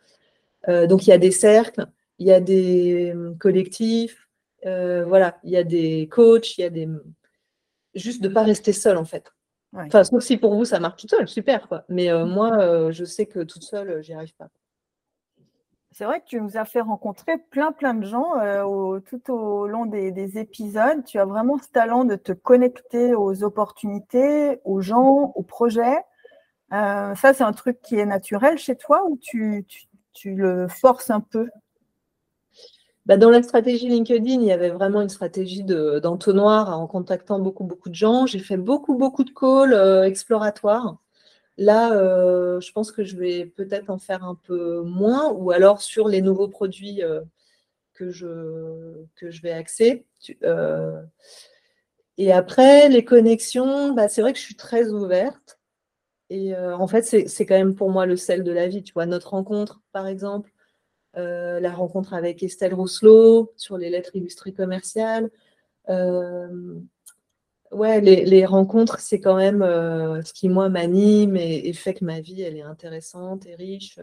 donc, 0.67 1.05
il 1.05 1.09
y 1.09 1.13
a 1.13 1.19
des 1.19 1.31
cercles 1.31 1.85
il 2.19 2.27
y 2.27 2.31
a 2.31 2.39
des 2.39 3.11
hum, 3.13 3.37
collectifs, 3.37 4.27
euh, 4.65 5.05
voilà, 5.05 5.37
il 5.43 5.51
y 5.51 5.57
a 5.57 5.63
des 5.63 6.07
coachs, 6.11 6.57
il 6.57 6.61
y 6.61 6.63
a 6.63 6.69
des. 6.69 6.87
Juste 7.93 8.21
de 8.21 8.27
ne 8.27 8.33
pas 8.33 8.43
rester 8.43 8.73
seul, 8.73 8.97
en 8.97 9.05
fait. 9.05 9.31
Enfin, 9.73 10.03
sauf 10.03 10.23
si 10.23 10.37
pour 10.37 10.55
vous, 10.55 10.65
ça 10.65 10.79
marche 10.79 11.01
toute 11.01 11.09
seule, 11.09 11.27
super, 11.27 11.67
quoi. 11.67 11.83
Mais 11.89 12.09
euh, 12.09 12.25
moi, 12.25 12.57
euh, 12.59 12.91
je 12.91 13.03
sais 13.03 13.25
que 13.25 13.39
toute 13.43 13.63
seule, 13.63 14.01
j'y 14.03 14.13
arrive 14.13 14.33
pas. 14.35 14.49
c'est 15.91 16.05
vrai 16.05 16.21
que 16.21 16.25
tu 16.25 16.39
nous 16.39 16.57
as 16.57 16.65
fait 16.65 16.81
rencontrer 16.81 17.37
plein, 17.51 17.71
plein 17.71 17.93
de 17.93 18.05
gens 18.05 18.39
euh, 18.39 18.99
tout 19.01 19.31
au 19.31 19.67
long 19.67 19.85
des, 19.85 20.37
épisodes. 20.37 21.03
Tu 21.05 21.19
as 21.19 21.25
vraiment 21.25 21.57
ce 21.57 21.69
talent 21.69 22.05
de 22.05 22.15
te 22.15 22.31
connecter 22.31 23.15
aux 23.15 23.43
opportunités, 23.43 24.59
aux 24.63 24.81
gens, 24.81 25.33
aux 25.35 25.43
projets. 25.43 25.97
Euh, 26.73 27.13
ça, 27.15 27.33
c'est 27.33 27.43
un 27.43 27.53
truc 27.53 27.81
qui 27.81 27.97
est 27.97 28.05
naturel 28.05 28.57
chez 28.57 28.75
toi 28.75 29.05
ou 29.07 29.17
tu, 29.17 29.65
le 30.23 30.67
forces 30.67 31.09
un 31.09 31.21
peu? 31.21 31.49
Bah, 33.05 33.17
dans 33.17 33.29
la 33.29 33.43
stratégie 33.43 33.87
LinkedIn, 33.87 34.41
il 34.41 34.43
y 34.43 34.51
avait 34.51 34.71
vraiment 34.71 35.01
une 35.01 35.09
stratégie 35.09 35.63
d'entonnoir 35.63 36.79
en 36.79 36.87
contactant 36.87 37.39
beaucoup, 37.39 37.63
beaucoup 37.63 37.89
de 37.89 37.95
gens. 37.95 38.25
J'ai 38.25 38.39
fait 38.39 38.57
beaucoup, 38.57 38.95
beaucoup 38.95 39.23
de 39.23 39.29
calls 39.29 39.73
euh, 39.73 40.03
exploratoires. 40.03 40.97
Là, 41.57 41.93
euh, 41.93 42.59
je 42.61 42.71
pense 42.71 42.91
que 42.91 43.03
je 43.03 43.15
vais 43.17 43.45
peut-être 43.45 43.89
en 43.89 43.99
faire 43.99 44.23
un 44.23 44.35
peu 44.35 44.81
moins, 44.81 45.31
ou 45.31 45.51
alors 45.51 45.81
sur 45.81 46.07
les 46.07 46.21
nouveaux 46.21 46.47
produits 46.47 47.03
euh, 47.03 47.21
que, 47.93 48.09
je, 48.11 49.05
que 49.15 49.29
je 49.31 49.41
vais 49.41 49.51
axer. 49.51 50.05
Et 52.17 52.31
après, 52.31 52.89
les 52.89 53.05
connexions, 53.05 53.93
bah, 53.93 54.07
c'est 54.09 54.21
vrai 54.21 54.33
que 54.33 54.39
je 54.39 54.43
suis 54.43 54.55
très 54.55 54.89
ouverte. 54.89 55.59
Et 56.29 56.55
en 56.55 56.87
fait, 56.87 57.03
c'est 57.03 57.45
quand 57.45 57.55
même 57.55 57.75
pour 57.75 57.91
moi 57.91 58.05
le 58.07 58.17
sel 58.17 58.43
de 58.43 58.51
la 58.51 58.67
vie. 58.67 58.83
Tu 58.83 58.93
vois, 58.93 59.05
notre 59.05 59.31
rencontre, 59.31 59.81
par 59.91 60.07
exemple, 60.07 60.51
la 61.15 61.73
rencontre 61.73 62.13
avec 62.13 62.43
Estelle 62.43 62.73
Rousselot 62.73 63.53
sur 63.57 63.77
les 63.77 63.89
lettres 63.89 64.15
illustrées 64.15 64.53
commerciales 64.53 65.29
ouais, 67.75 68.01
les, 68.01 68.45
rencontres, 68.45 68.99
c'est 68.99 69.19
quand 69.19 69.35
même 69.35 69.61
euh, 69.61 70.21
ce 70.23 70.33
qui, 70.33 70.49
moi, 70.49 70.69
m'anime 70.69 71.35
et, 71.37 71.71
fait 71.73 71.93
que 71.93 72.05
ma 72.05 72.19
vie, 72.19 72.41
elle 72.41 72.57
est 72.57 72.61
intéressante 72.61 73.45
et 73.45 73.55
riche. 73.55 73.99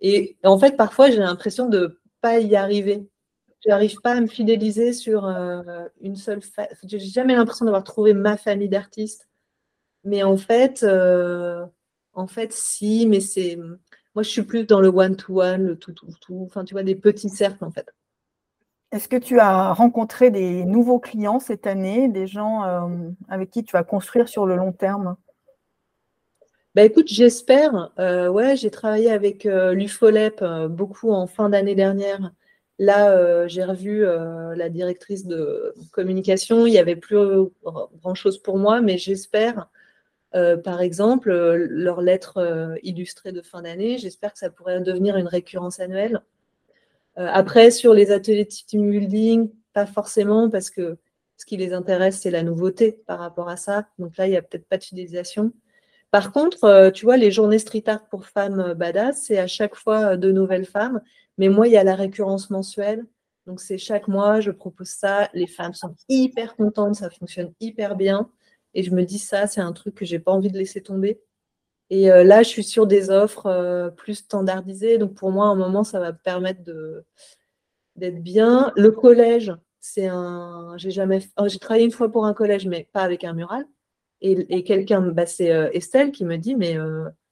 Et 0.00 0.36
en 0.44 0.58
fait, 0.58 0.76
parfois, 0.76 1.10
j'ai 1.10 1.18
l'impression 1.18 1.68
de 1.68 1.78
ne 1.78 1.98
pas 2.20 2.40
y 2.40 2.56
arriver. 2.56 3.08
Je 3.64 3.70
n'arrive 3.70 4.00
pas 4.02 4.12
à 4.12 4.20
me 4.20 4.26
fidéliser 4.26 4.92
sur 4.92 5.26
euh, 5.26 5.86
une 6.02 6.16
seule 6.16 6.42
famille. 6.42 6.74
J'ai 6.84 6.98
jamais 6.98 7.34
l'impression 7.34 7.64
d'avoir 7.64 7.84
trouvé 7.84 8.12
ma 8.12 8.36
famille 8.36 8.68
d'artistes. 8.68 9.28
Mais 10.04 10.22
en 10.22 10.36
fait, 10.36 10.82
euh, 10.82 11.64
en 12.12 12.26
fait, 12.26 12.52
si, 12.52 13.06
mais 13.06 13.20
c'est. 13.20 13.58
Moi, 14.14 14.22
je 14.22 14.30
suis 14.30 14.42
plus 14.42 14.64
dans 14.64 14.80
le 14.80 14.88
one-to-one, 14.88 15.66
le 15.66 15.76
tout-tout-tout. 15.76 16.44
Enfin, 16.46 16.64
tu 16.64 16.74
vois, 16.74 16.82
des 16.82 16.94
petits 16.94 17.28
cercles, 17.28 17.64
en 17.64 17.70
fait. 17.70 17.92
Est-ce 18.92 19.08
que 19.08 19.16
tu 19.16 19.40
as 19.40 19.72
rencontré 19.72 20.30
des 20.30 20.64
nouveaux 20.64 21.00
clients 21.00 21.40
cette 21.40 21.66
année, 21.66 22.08
des 22.08 22.26
gens 22.28 22.64
euh, 22.64 23.10
avec 23.28 23.50
qui 23.50 23.64
tu 23.64 23.72
vas 23.72 23.82
construire 23.82 24.28
sur 24.28 24.46
le 24.46 24.56
long 24.56 24.72
terme? 24.72 25.16
Bah 26.74 26.82
écoute, 26.82 27.06
j'espère. 27.06 27.92
Euh, 28.00 28.28
ouais, 28.28 28.56
j'ai 28.56 28.70
travaillé 28.70 29.10
avec 29.12 29.46
euh, 29.46 29.74
l'UFOLEP 29.74 30.42
euh, 30.42 30.66
beaucoup 30.66 31.12
en 31.12 31.28
fin 31.28 31.48
d'année 31.48 31.76
dernière. 31.76 32.32
Là, 32.80 33.46
j'ai 33.46 33.62
revu 33.62 34.04
la 34.04 34.68
directrice 34.68 35.26
de 35.26 35.72
communication. 35.92 36.66
Il 36.66 36.72
n'y 36.72 36.78
avait 36.78 36.96
plus 36.96 37.16
grand-chose 38.02 38.38
pour 38.38 38.58
moi, 38.58 38.80
mais 38.80 38.98
j'espère, 38.98 39.68
par 40.64 40.80
exemple, 40.80 41.32
leur 41.32 42.00
lettre 42.00 42.76
illustrée 42.82 43.32
de 43.32 43.40
fin 43.40 43.62
d'année, 43.62 43.98
j'espère 43.98 44.32
que 44.32 44.38
ça 44.38 44.50
pourrait 44.50 44.80
devenir 44.80 45.16
une 45.16 45.28
récurrence 45.28 45.80
annuelle. 45.80 46.20
Euh, 47.18 47.28
après, 47.32 47.70
sur 47.70 47.94
les 47.94 48.10
ateliers 48.10 48.44
de 48.44 48.50
team 48.50 48.90
building, 48.90 49.50
pas 49.72 49.86
forcément, 49.86 50.50
parce 50.50 50.70
que 50.70 50.96
ce 51.36 51.46
qui 51.46 51.56
les 51.56 51.72
intéresse, 51.72 52.20
c'est 52.20 52.30
la 52.30 52.42
nouveauté 52.42 53.00
par 53.06 53.18
rapport 53.18 53.48
à 53.48 53.56
ça. 53.56 53.86
Donc 53.98 54.16
là, 54.16 54.26
il 54.26 54.30
n'y 54.30 54.36
a 54.36 54.42
peut-être 54.42 54.66
pas 54.66 54.78
de 54.78 54.84
fidélisation. 54.84 55.52
Par 56.10 56.32
contre, 56.32 56.64
euh, 56.64 56.90
tu 56.90 57.04
vois, 57.04 57.16
les 57.16 57.30
journées 57.30 57.58
street 57.58 57.84
art 57.86 58.06
pour 58.08 58.26
femmes 58.26 58.60
euh, 58.60 58.74
badass, 58.74 59.22
c'est 59.22 59.38
à 59.38 59.46
chaque 59.46 59.74
fois 59.74 60.16
de 60.16 60.30
nouvelles 60.32 60.66
femmes. 60.66 61.00
Mais 61.38 61.48
moi, 61.48 61.66
il 61.66 61.72
y 61.72 61.76
a 61.76 61.84
la 61.84 61.94
récurrence 61.94 62.50
mensuelle. 62.50 63.04
Donc 63.46 63.60
c'est 63.60 63.78
chaque 63.78 64.08
mois, 64.08 64.40
je 64.40 64.50
propose 64.50 64.88
ça. 64.88 65.28
Les 65.34 65.46
femmes 65.46 65.74
sont 65.74 65.94
hyper 66.08 66.56
contentes, 66.56 66.94
ça 66.96 67.10
fonctionne 67.10 67.52
hyper 67.60 67.96
bien. 67.96 68.30
Et 68.74 68.82
je 68.82 68.90
me 68.90 69.04
dis 69.04 69.18
ça, 69.18 69.46
c'est 69.46 69.60
un 69.60 69.72
truc 69.72 69.94
que 69.94 70.04
j'ai 70.04 70.18
pas 70.18 70.32
envie 70.32 70.50
de 70.50 70.58
laisser 70.58 70.82
tomber. 70.82 71.20
Et 71.90 72.10
euh, 72.10 72.24
là, 72.24 72.42
je 72.42 72.48
suis 72.48 72.64
sur 72.64 72.86
des 72.86 73.10
offres 73.10 73.46
euh, 73.46 73.90
plus 73.90 74.16
standardisées. 74.16 74.98
Donc, 74.98 75.14
pour 75.14 75.30
moi, 75.30 75.46
à 75.46 75.50
un 75.50 75.54
moment, 75.54 75.84
ça 75.84 76.00
va 76.00 76.12
me 76.12 76.18
permettre 76.18 76.60
d'être 77.96 78.22
bien. 78.22 78.72
Le 78.76 78.90
collège, 78.90 79.52
c'est 79.80 80.06
un. 80.06 80.74
J'ai 80.76 80.90
jamais. 80.90 81.20
Oh, 81.38 81.48
j'ai 81.48 81.58
travaillé 81.58 81.84
une 81.84 81.92
fois 81.92 82.10
pour 82.10 82.26
un 82.26 82.34
collège, 82.34 82.66
mais 82.66 82.88
pas 82.92 83.02
avec 83.02 83.24
un 83.24 83.34
mural. 83.34 83.66
Et, 84.20 84.64
quelqu'un, 84.64 85.02
bah, 85.02 85.26
c'est 85.26 85.52
euh, 85.52 85.68
Estelle 85.72 86.10
qui 86.10 86.24
me 86.24 86.38
dit, 86.38 86.54
mais 86.56 86.76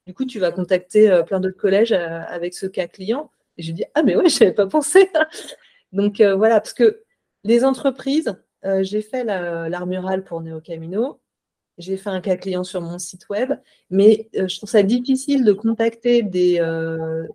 du 0.07 0.13
coup, 0.15 0.27
tu 0.27 0.39
vas 0.39 0.53
contacter 0.53 1.23
plein 1.27 1.41
d'autres 1.41 1.57
collèges 1.57 1.93
avec 1.93 2.55
ce 2.55 2.67
cas 2.67 2.87
client. 2.87 3.31
Et 3.57 3.63
je 3.63 3.73
dis, 3.73 3.85
ah, 3.95 4.03
mais 4.03 4.15
ouais, 4.17 4.29
je 4.29 4.41
n'avais 4.41 4.55
pas 4.55 4.67
pensé. 4.67 5.11
Donc, 5.93 6.21
voilà, 6.21 6.61
parce 6.61 6.75
que 6.75 7.03
les 7.45 7.65
entreprises, 7.65 8.35
j'ai 8.81 9.01
fait 9.01 9.25
l'art 9.25 9.87
mural 9.87 10.23
pour 10.23 10.43
Neo 10.43 10.61
Camino 10.61 11.22
j'ai 11.79 11.97
fait 11.97 12.11
un 12.11 12.21
cas 12.21 12.37
client 12.37 12.65
sur 12.65 12.81
mon 12.81 12.99
site 12.99 13.29
web, 13.29 13.53
mais 13.91 14.29
euh, 14.37 14.49
je 14.49 14.57
trouve 14.57 14.69
ça 14.69 14.83
difficile 14.83 15.45
de 15.45 15.53
contacter 15.53 16.29
euh, 16.61 17.27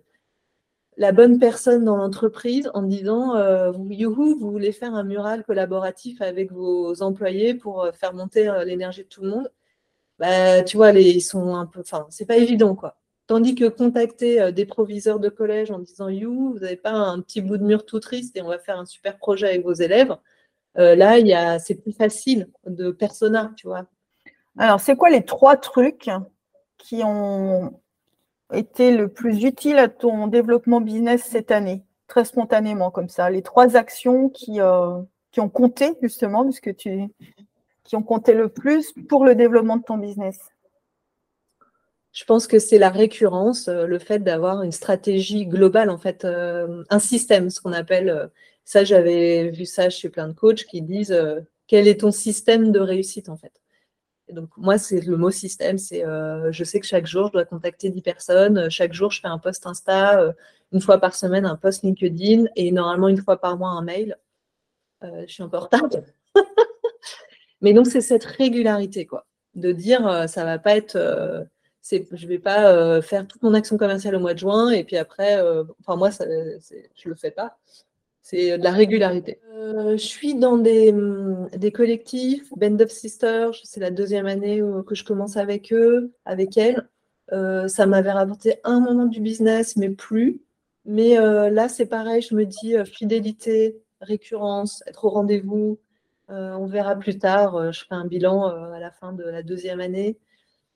la 0.96 1.12
bonne 1.12 1.38
personne 1.38 1.84
dans 1.84 1.96
l'entreprise 1.96 2.70
en 2.74 2.82
disant 2.82 3.36
euh, 3.36 3.72
Youhou, 3.90 4.38
vous 4.38 4.50
voulez 4.50 4.72
faire 4.72 4.94
un 4.94 5.04
mural 5.04 5.44
collaboratif 5.44 6.20
avec 6.22 6.52
vos 6.52 7.02
employés 7.02 7.54
pour 7.54 7.88
faire 7.94 8.14
monter 8.14 8.50
l'énergie 8.64 9.04
de 9.04 9.08
tout 9.08 9.22
le 9.22 9.30
monde. 9.30 9.50
Bah, 10.18 10.62
tu 10.62 10.76
vois, 10.76 10.92
ils 10.92 11.20
sont 11.20 11.54
un 11.54 11.66
peu. 11.66 11.80
Enfin, 11.80 12.06
c'est 12.10 12.26
pas 12.26 12.36
évident, 12.36 12.74
quoi. 12.74 12.96
Tandis 13.28 13.54
que 13.54 13.68
contacter 13.68 14.52
des 14.52 14.64
proviseurs 14.66 15.20
de 15.20 15.28
collège 15.28 15.70
en 15.70 15.78
disant 15.78 16.08
You, 16.08 16.54
vous 16.54 16.58
n'avez 16.60 16.76
pas 16.76 16.92
un 16.92 17.20
petit 17.20 17.40
bout 17.40 17.58
de 17.58 17.64
mur 17.64 17.84
tout 17.86 18.00
triste 18.00 18.36
et 18.36 18.42
on 18.42 18.48
va 18.48 18.58
faire 18.58 18.78
un 18.78 18.86
super 18.86 19.18
projet 19.18 19.48
avec 19.48 19.64
vos 19.64 19.74
élèves, 19.74 20.16
là, 20.74 21.58
c'est 21.58 21.76
plus 21.76 21.92
facile 21.92 22.48
de 22.66 22.90
persona, 22.90 23.52
tu 23.56 23.68
vois. 23.68 23.86
Alors, 24.60 24.80
c'est 24.80 24.96
quoi 24.96 25.08
les 25.08 25.24
trois 25.24 25.56
trucs 25.56 26.10
qui 26.78 27.02
ont 27.04 27.80
été 28.52 28.90
le 28.90 29.08
plus 29.08 29.44
utiles 29.44 29.78
à 29.78 29.88
ton 29.88 30.26
développement 30.26 30.80
business 30.80 31.22
cette 31.22 31.52
année, 31.52 31.84
très 32.08 32.24
spontanément 32.24 32.90
comme 32.90 33.08
ça. 33.08 33.30
Les 33.30 33.42
trois 33.42 33.76
actions 33.76 34.28
qui, 34.28 34.60
euh, 34.60 35.00
ont 35.36 35.48
compté 35.48 35.92
justement, 36.02 36.42
puisque 36.42 36.74
tu, 36.74 37.04
qui 37.84 37.94
ont 37.94 38.02
compté 38.02 38.34
le 38.34 38.48
plus 38.48 38.92
pour 39.08 39.24
le 39.24 39.36
développement 39.36 39.76
de 39.76 39.84
ton 39.84 39.96
business? 39.96 40.36
Je 42.10 42.24
pense 42.24 42.48
que 42.48 42.58
c'est 42.58 42.78
la 42.78 42.90
récurrence, 42.90 43.68
euh, 43.68 43.86
le 43.86 44.00
fait 44.00 44.18
d'avoir 44.18 44.64
une 44.64 44.72
stratégie 44.72 45.46
globale, 45.46 45.90
en 45.90 45.98
fait, 45.98 46.24
euh, 46.24 46.82
un 46.90 46.98
système, 46.98 47.50
ce 47.50 47.60
qu'on 47.60 47.72
appelle. 47.72 48.28
ça, 48.64 48.82
j'avais 48.82 49.50
vu 49.50 49.64
ça 49.64 49.88
chez 49.90 50.08
plein 50.08 50.26
de 50.26 50.32
coachs 50.32 50.64
qui 50.64 50.82
disent 50.82 51.16
quel 51.68 51.86
est 51.86 52.00
ton 52.00 52.10
système 52.10 52.72
de 52.72 52.80
réussite, 52.80 53.28
en 53.28 53.36
fait? 53.36 53.52
Donc, 54.32 54.50
moi, 54.56 54.78
c'est 54.78 55.00
le 55.00 55.16
mot 55.16 55.30
système. 55.30 55.78
C'est, 55.78 56.04
euh, 56.04 56.52
je 56.52 56.64
sais 56.64 56.80
que 56.80 56.86
chaque 56.86 57.06
jour, 57.06 57.28
je 57.28 57.32
dois 57.32 57.44
contacter 57.44 57.90
10 57.90 58.02
personnes. 58.02 58.70
Chaque 58.70 58.92
jour, 58.92 59.10
je 59.10 59.20
fais 59.20 59.28
un 59.28 59.38
post 59.38 59.66
Insta, 59.66 60.20
euh, 60.20 60.32
une 60.72 60.80
fois 60.80 60.98
par 60.98 61.14
semaine, 61.14 61.46
un 61.46 61.56
post 61.56 61.82
LinkedIn 61.82 62.46
et 62.56 62.72
normalement 62.72 63.08
une 63.08 63.22
fois 63.22 63.40
par 63.40 63.56
mois, 63.56 63.70
un 63.70 63.82
mail. 63.82 64.16
Euh, 65.04 65.24
je 65.26 65.32
suis 65.32 65.42
un 65.42 65.48
peu 65.48 65.58
retard. 65.58 65.88
Mais 67.60 67.72
donc, 67.72 67.86
c'est 67.86 68.00
cette 68.00 68.24
régularité, 68.24 69.06
quoi. 69.06 69.26
De 69.54 69.72
dire, 69.72 70.28
ça 70.28 70.44
va 70.44 70.58
pas 70.58 70.76
être. 70.76 70.96
je 71.90 71.96
ne 71.96 72.28
vais 72.28 72.38
pas 72.38 73.02
faire 73.02 73.26
toute 73.26 73.42
mon 73.42 73.54
action 73.54 73.76
commerciale 73.76 74.14
au 74.14 74.20
mois 74.20 74.34
de 74.34 74.38
juin 74.38 74.70
et 74.70 74.84
puis 74.84 74.96
après, 74.96 75.40
enfin, 75.80 75.96
moi, 75.96 76.10
je 76.10 76.24
ne 76.24 77.10
le 77.10 77.16
fais 77.16 77.32
pas. 77.32 77.58
C'est 78.30 78.58
de 78.58 78.62
la 78.62 78.72
régularité. 78.72 79.40
Euh, 79.54 79.92
je 79.92 80.04
suis 80.04 80.34
dans 80.34 80.58
des, 80.58 80.92
hum, 80.92 81.48
des 81.56 81.72
collectifs, 81.72 82.52
Band 82.58 82.78
of 82.80 82.90
Sisters, 82.90 83.54
c'est 83.64 83.80
la 83.80 83.90
deuxième 83.90 84.26
année 84.26 84.62
que 84.86 84.94
je 84.94 85.02
commence 85.02 85.38
avec 85.38 85.72
eux, 85.72 86.12
avec 86.26 86.58
elles. 86.58 86.86
Euh, 87.32 87.68
ça 87.68 87.86
m'avait 87.86 88.12
rapporté 88.12 88.60
un 88.64 88.80
moment 88.80 89.06
du 89.06 89.22
business, 89.22 89.76
mais 89.76 89.88
plus. 89.88 90.42
Mais 90.84 91.18
euh, 91.18 91.48
là, 91.48 91.70
c'est 91.70 91.86
pareil, 91.86 92.20
je 92.20 92.34
me 92.34 92.44
dis 92.44 92.74
fidélité, 92.84 93.80
récurrence, 94.02 94.82
être 94.86 95.06
au 95.06 95.08
rendez-vous. 95.08 95.78
on 96.28 96.66
verra 96.66 96.96
plus 96.96 97.18
tard, 97.18 97.72
je 97.72 97.80
ferai 97.80 97.96
un 97.96 98.06
bilan 98.06 98.44
à 98.48 98.78
la 98.78 98.90
fin 98.90 99.14
de 99.14 99.24
la 99.24 99.42
deuxième 99.42 99.80
année. 99.80 100.18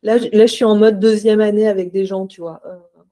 Là, 0.02 0.16
là, 0.16 0.46
je 0.46 0.52
suis 0.54 0.64
en 0.64 0.76
mode 0.76 0.98
deuxième 1.00 1.42
année 1.42 1.68
avec 1.68 1.92
des 1.92 2.06
gens, 2.06 2.26
tu 2.26 2.40
vois, 2.40 2.62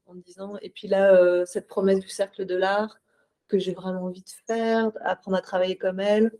en 0.06 0.14
disant. 0.14 0.56
Et 0.62 0.70
puis 0.70 0.88
là, 0.88 1.44
cette 1.44 1.68
promesse 1.68 2.00
du 2.00 2.08
cercle 2.08 2.46
de 2.46 2.56
l'art, 2.56 3.00
que 3.50 3.58
j'ai 3.58 3.74
vraiment 3.74 4.04
envie 4.04 4.22
de 4.22 4.30
faire, 4.46 4.90
apprendre 5.04 5.36
à 5.36 5.42
travailler 5.42 5.76
comme 5.76 6.00
elle. 6.00 6.32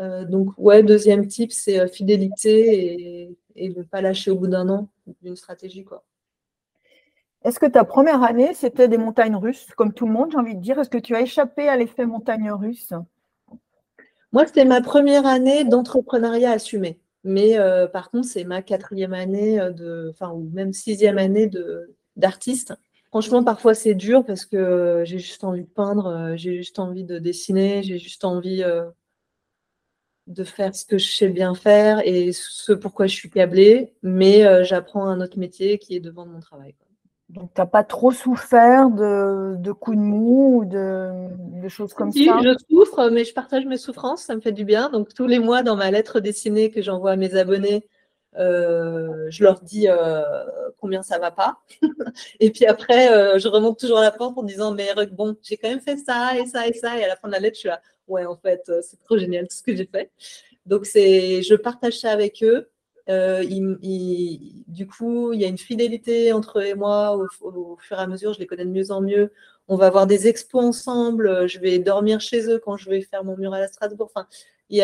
Euh, 0.00 0.24
donc, 0.24 0.50
ouais, 0.58 0.82
deuxième 0.82 1.26
type, 1.26 1.52
c'est 1.52 1.80
euh, 1.80 1.86
fidélité 1.86 3.36
et, 3.54 3.68
ne 3.68 3.82
pas 3.82 4.00
lâcher 4.00 4.30
au 4.30 4.36
bout 4.36 4.48
d'un 4.48 4.68
an 4.68 4.88
d'une 5.22 5.36
stratégie. 5.36 5.84
quoi. 5.84 6.04
Est-ce 7.44 7.58
que 7.58 7.66
ta 7.66 7.84
première 7.84 8.22
année, 8.22 8.52
c'était 8.54 8.88
des 8.88 8.98
montagnes 8.98 9.36
russes, 9.36 9.68
comme 9.76 9.92
tout 9.92 10.06
le 10.06 10.12
monde, 10.12 10.32
j'ai 10.32 10.38
envie 10.38 10.54
de 10.54 10.60
dire 10.60 10.78
Est-ce 10.78 10.90
que 10.90 10.98
tu 10.98 11.14
as 11.14 11.22
échappé 11.22 11.68
à 11.68 11.76
l'effet 11.76 12.04
montagne 12.04 12.50
russe? 12.50 12.92
Moi, 14.32 14.46
c'était 14.46 14.64
ma 14.64 14.80
première 14.82 15.26
année 15.26 15.64
d'entrepreneuriat 15.64 16.52
assumé. 16.52 17.00
Mais 17.24 17.56
par 17.92 18.10
contre, 18.10 18.28
c'est 18.28 18.44
ma 18.44 18.62
quatrième 18.62 19.14
année 19.14 19.58
de, 19.72 20.10
enfin, 20.10 20.30
ou 20.30 20.48
même 20.52 20.72
sixième 20.72 21.18
année 21.18 21.50
d'artiste. 22.16 22.74
Franchement, 23.08 23.42
parfois 23.42 23.74
c'est 23.74 23.94
dur 23.94 24.24
parce 24.24 24.44
que 24.44 25.02
j'ai 25.04 25.18
juste 25.18 25.44
envie 25.44 25.62
de 25.62 25.68
peindre, 25.68 26.34
j'ai 26.36 26.56
juste 26.56 26.78
envie 26.78 27.04
de 27.04 27.18
dessiner, 27.18 27.82
j'ai 27.82 27.98
juste 27.98 28.24
envie 28.24 28.62
de 30.26 30.44
faire 30.44 30.74
ce 30.74 30.84
que 30.84 30.98
je 30.98 31.10
sais 31.10 31.28
bien 31.28 31.54
faire 31.54 32.00
et 32.04 32.32
ce 32.32 32.72
pourquoi 32.72 33.06
je 33.06 33.14
suis 33.14 33.30
câblée, 33.30 33.94
mais 34.02 34.64
j'apprends 34.64 35.06
un 35.06 35.20
autre 35.20 35.38
métier 35.38 35.78
qui 35.78 35.94
est 35.96 36.00
devant 36.00 36.26
mon 36.26 36.40
travail. 36.40 36.74
Donc, 37.28 37.52
tu 37.54 37.60
n'as 37.60 37.66
pas 37.66 37.82
trop 37.82 38.12
souffert 38.12 38.88
de, 38.88 39.72
coups 39.72 39.96
de 39.96 40.02
mou 40.02 40.60
ou 40.60 40.64
de, 40.64 41.68
choses 41.68 41.92
comme 41.92 42.12
ça? 42.12 42.20
Je 42.20 42.56
souffre, 42.70 43.10
mais 43.10 43.24
je 43.24 43.34
partage 43.34 43.66
mes 43.66 43.78
souffrances, 43.78 44.22
ça 44.22 44.36
me 44.36 44.40
fait 44.40 44.52
du 44.52 44.64
bien. 44.64 44.90
Donc, 44.90 45.12
tous 45.12 45.26
les 45.26 45.40
mois, 45.40 45.64
dans 45.64 45.74
ma 45.74 45.90
lettre 45.90 46.20
dessinée 46.20 46.70
que 46.70 46.82
j'envoie 46.82 47.12
à 47.12 47.16
mes 47.16 47.34
abonnés, 47.34 47.84
euh, 47.84 47.88
je 48.36 49.42
leur 49.42 49.60
dis 49.60 49.88
euh, 49.88 50.22
combien 50.78 51.02
ça 51.02 51.18
va 51.18 51.30
pas. 51.30 51.60
et 52.40 52.50
puis 52.50 52.66
après, 52.66 53.12
euh, 53.12 53.38
je 53.38 53.48
remonte 53.48 53.78
toujours 53.78 53.98
à 53.98 54.02
la 54.02 54.10
porte 54.10 54.36
en 54.38 54.42
disant 54.42 54.72
Mais 54.72 54.88
bon, 55.12 55.36
j'ai 55.42 55.56
quand 55.56 55.68
même 55.68 55.80
fait 55.80 55.96
ça 55.96 56.36
et 56.38 56.46
ça 56.46 56.66
et 56.66 56.72
ça. 56.72 56.98
Et 56.98 57.04
à 57.04 57.08
la 57.08 57.16
fin 57.16 57.28
de 57.28 57.32
la 57.32 57.40
lettre, 57.40 57.56
je 57.56 57.60
suis 57.60 57.68
là 57.68 57.80
Ouais, 58.08 58.24
en 58.24 58.36
fait, 58.36 58.70
c'est 58.82 59.00
trop 59.00 59.18
génial 59.18 59.48
tout 59.48 59.56
ce 59.56 59.62
que 59.62 59.74
j'ai 59.74 59.86
fait. 59.86 60.10
Donc, 60.64 60.84
je 60.84 61.54
partage 61.54 61.98
ça 61.98 62.10
avec 62.10 62.42
eux. 62.42 62.68
Euh, 63.08 63.44
du 63.44 64.86
coup, 64.86 65.32
il 65.32 65.40
y 65.40 65.44
a 65.44 65.48
une 65.48 65.58
fidélité 65.58 66.32
entre 66.32 66.58
eux 66.60 66.66
et 66.66 66.74
moi 66.74 67.16
au, 67.16 67.76
fur 67.78 67.98
et 67.98 68.00
à 68.00 68.06
mesure, 68.06 68.32
je 68.32 68.40
les 68.40 68.46
connais 68.46 68.64
de 68.64 68.70
mieux 68.70 68.90
en 68.90 69.00
mieux. 69.00 69.32
On 69.68 69.76
va 69.76 69.86
avoir 69.86 70.06
des 70.06 70.28
expos 70.28 70.64
ensemble, 70.64 71.48
je 71.48 71.58
vais 71.58 71.78
dormir 71.78 72.20
chez 72.20 72.48
eux 72.48 72.58
quand 72.58 72.76
je 72.76 72.88
vais 72.90 73.02
faire 73.02 73.24
mon 73.24 73.36
mural 73.36 73.62
à 73.62 73.68
Strasbourg. 73.68 74.10
Enfin, 74.14 74.28
il 74.70 74.78
y 74.78 74.82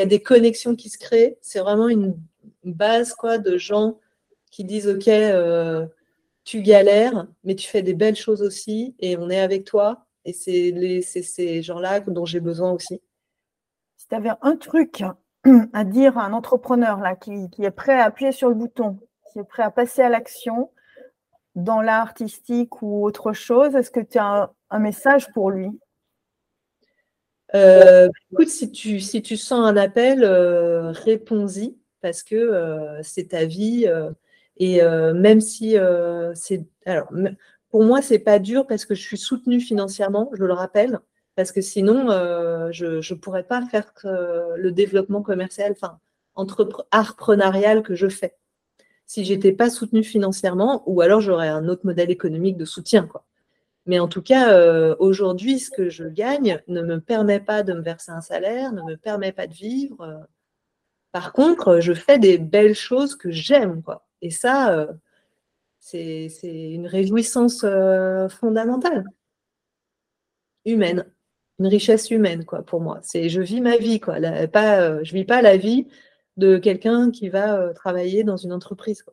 a, 0.00 0.06
des 0.06 0.22
connexions 0.22 0.76
qui 0.76 0.90
se 0.90 0.98
créent. 0.98 1.38
C'est 1.40 1.60
vraiment 1.60 1.88
une, 1.88 2.16
base 2.64 3.14
quoi, 3.14 3.38
de 3.38 3.56
gens 3.56 3.98
qui 4.50 4.64
disent 4.64 4.88
Ok, 4.88 5.08
euh, 5.08 5.86
tu 6.44 6.62
galères, 6.62 7.26
mais 7.44 7.54
tu 7.54 7.68
fais 7.68 7.82
des 7.82 7.94
belles 7.94 8.16
choses 8.16 8.42
aussi 8.42 8.94
et 8.98 9.16
on 9.16 9.30
est 9.30 9.40
avec 9.40 9.64
toi. 9.64 10.06
Et 10.24 10.32
c'est 10.32 11.02
ces 11.02 11.62
gens-là 11.62 12.00
dont 12.00 12.24
j'ai 12.24 12.40
besoin 12.40 12.72
aussi. 12.72 13.00
Si 13.96 14.08
tu 14.08 14.14
avais 14.14 14.32
un 14.42 14.56
truc 14.56 15.02
à 15.72 15.84
dire 15.84 16.18
à 16.18 16.24
un 16.24 16.32
entrepreneur 16.32 17.00
là, 17.00 17.16
qui, 17.16 17.48
est 17.58 17.70
prêt 17.70 17.98
à 17.98 18.04
appuyer 18.04 18.32
sur 18.32 18.48
le 18.48 18.54
bouton, 18.54 18.98
qui 19.32 19.38
est 19.38 19.44
prêt 19.44 19.62
à 19.62 19.70
passer 19.70 20.02
à 20.02 20.08
l'action 20.08 20.70
dans 21.54 21.80
l'art 21.80 22.02
artistique 22.02 22.82
ou 22.82 23.04
autre 23.04 23.32
chose, 23.32 23.74
est-ce 23.74 23.90
que 23.90 24.00
tu 24.00 24.18
as 24.18 24.50
un, 24.70 24.78
message 24.78 25.32
pour 25.32 25.50
lui? 25.50 25.68
Euh, 27.54 28.08
Écoute, 28.32 28.48
si 28.48 28.70
tu, 28.70 29.00
si 29.00 29.22
tu 29.22 29.36
sens 29.36 29.66
un 29.66 29.76
appel, 29.76 30.22
euh, 30.22 30.92
réponds-y 30.92 31.79
parce 32.00 32.22
que 32.22 32.34
euh, 32.34 33.02
c'est 33.02 33.28
ta 33.28 33.44
vie. 33.44 33.86
et 34.56 34.82
même 35.14 35.40
si 35.40 35.76
c'est. 36.34 36.64
Alors, 36.86 37.08
pour 37.70 37.84
moi, 37.84 38.02
c'est 38.02 38.18
pas 38.18 38.38
dur 38.38 38.66
parce 38.66 38.84
que 38.84 38.94
je 38.94 39.02
suis 39.02 39.18
soutenue 39.18 39.60
financièrement, 39.60 40.30
je 40.34 40.44
le 40.44 40.52
rappelle 40.52 41.00
parce 41.40 41.52
que 41.52 41.60
sinon, 41.62 42.10
euh, 42.10 42.70
je 42.70 42.86
ne 42.86 43.18
pourrais 43.18 43.44
pas 43.44 43.64
faire 43.66 43.92
le 44.04 44.70
développement 44.70 45.22
commercial, 45.22 45.72
enfin, 45.72 45.98
entrepreneurial 46.34 47.82
que 47.82 47.94
je 47.94 48.08
fais. 48.08 48.36
Si 49.06 49.24
je 49.24 49.32
n'étais 49.32 49.52
pas 49.52 49.70
soutenue 49.70 50.04
financièrement, 50.04 50.82
ou 50.86 51.00
alors 51.00 51.22
j'aurais 51.22 51.48
un 51.48 51.66
autre 51.68 51.86
modèle 51.86 52.10
économique 52.10 52.56
de 52.58 52.66
soutien. 52.66 53.06
Quoi. 53.06 53.24
Mais 53.86 53.98
en 53.98 54.06
tout 54.06 54.22
cas, 54.22 54.52
euh, 54.52 54.94
aujourd'hui, 54.98 55.58
ce 55.58 55.70
que 55.70 55.88
je 55.88 56.04
gagne 56.04 56.60
ne 56.68 56.82
me 56.82 57.00
permet 57.00 57.40
pas 57.40 57.62
de 57.62 57.72
me 57.72 57.80
verser 57.80 58.12
un 58.12 58.20
salaire, 58.20 58.72
ne 58.72 58.82
me 58.82 58.96
permet 58.96 59.32
pas 59.32 59.46
de 59.46 59.54
vivre. 59.54 60.26
Par 61.12 61.32
contre, 61.32 61.80
je 61.80 61.92
fais 61.92 62.18
des 62.18 62.38
belles 62.38 62.74
choses 62.74 63.16
que 63.16 63.30
j'aime. 63.30 63.82
Quoi. 63.82 64.06
Et 64.22 64.30
ça, 64.30 64.72
euh, 64.72 64.86
c'est 65.78 66.30
une 66.42 66.86
réjouissance 66.86 67.64
fondamentale, 68.30 69.04
humaine 70.64 71.04
une 71.60 71.66
richesse 71.66 72.10
humaine, 72.10 72.44
quoi, 72.46 72.62
pour 72.64 72.80
moi. 72.80 73.00
C'est 73.02 73.28
je 73.28 73.42
vis 73.42 73.60
ma 73.60 73.76
vie, 73.76 74.00
quoi. 74.00 74.16
pas, 74.48 74.80
euh, 74.80 75.00
je 75.04 75.12
vis 75.12 75.26
pas 75.26 75.42
la 75.42 75.58
vie 75.58 75.86
de 76.38 76.56
quelqu'un 76.56 77.10
qui 77.10 77.28
va 77.28 77.54
euh, 77.56 77.72
travailler 77.74 78.24
dans 78.24 78.38
une 78.38 78.52
entreprise. 78.52 79.04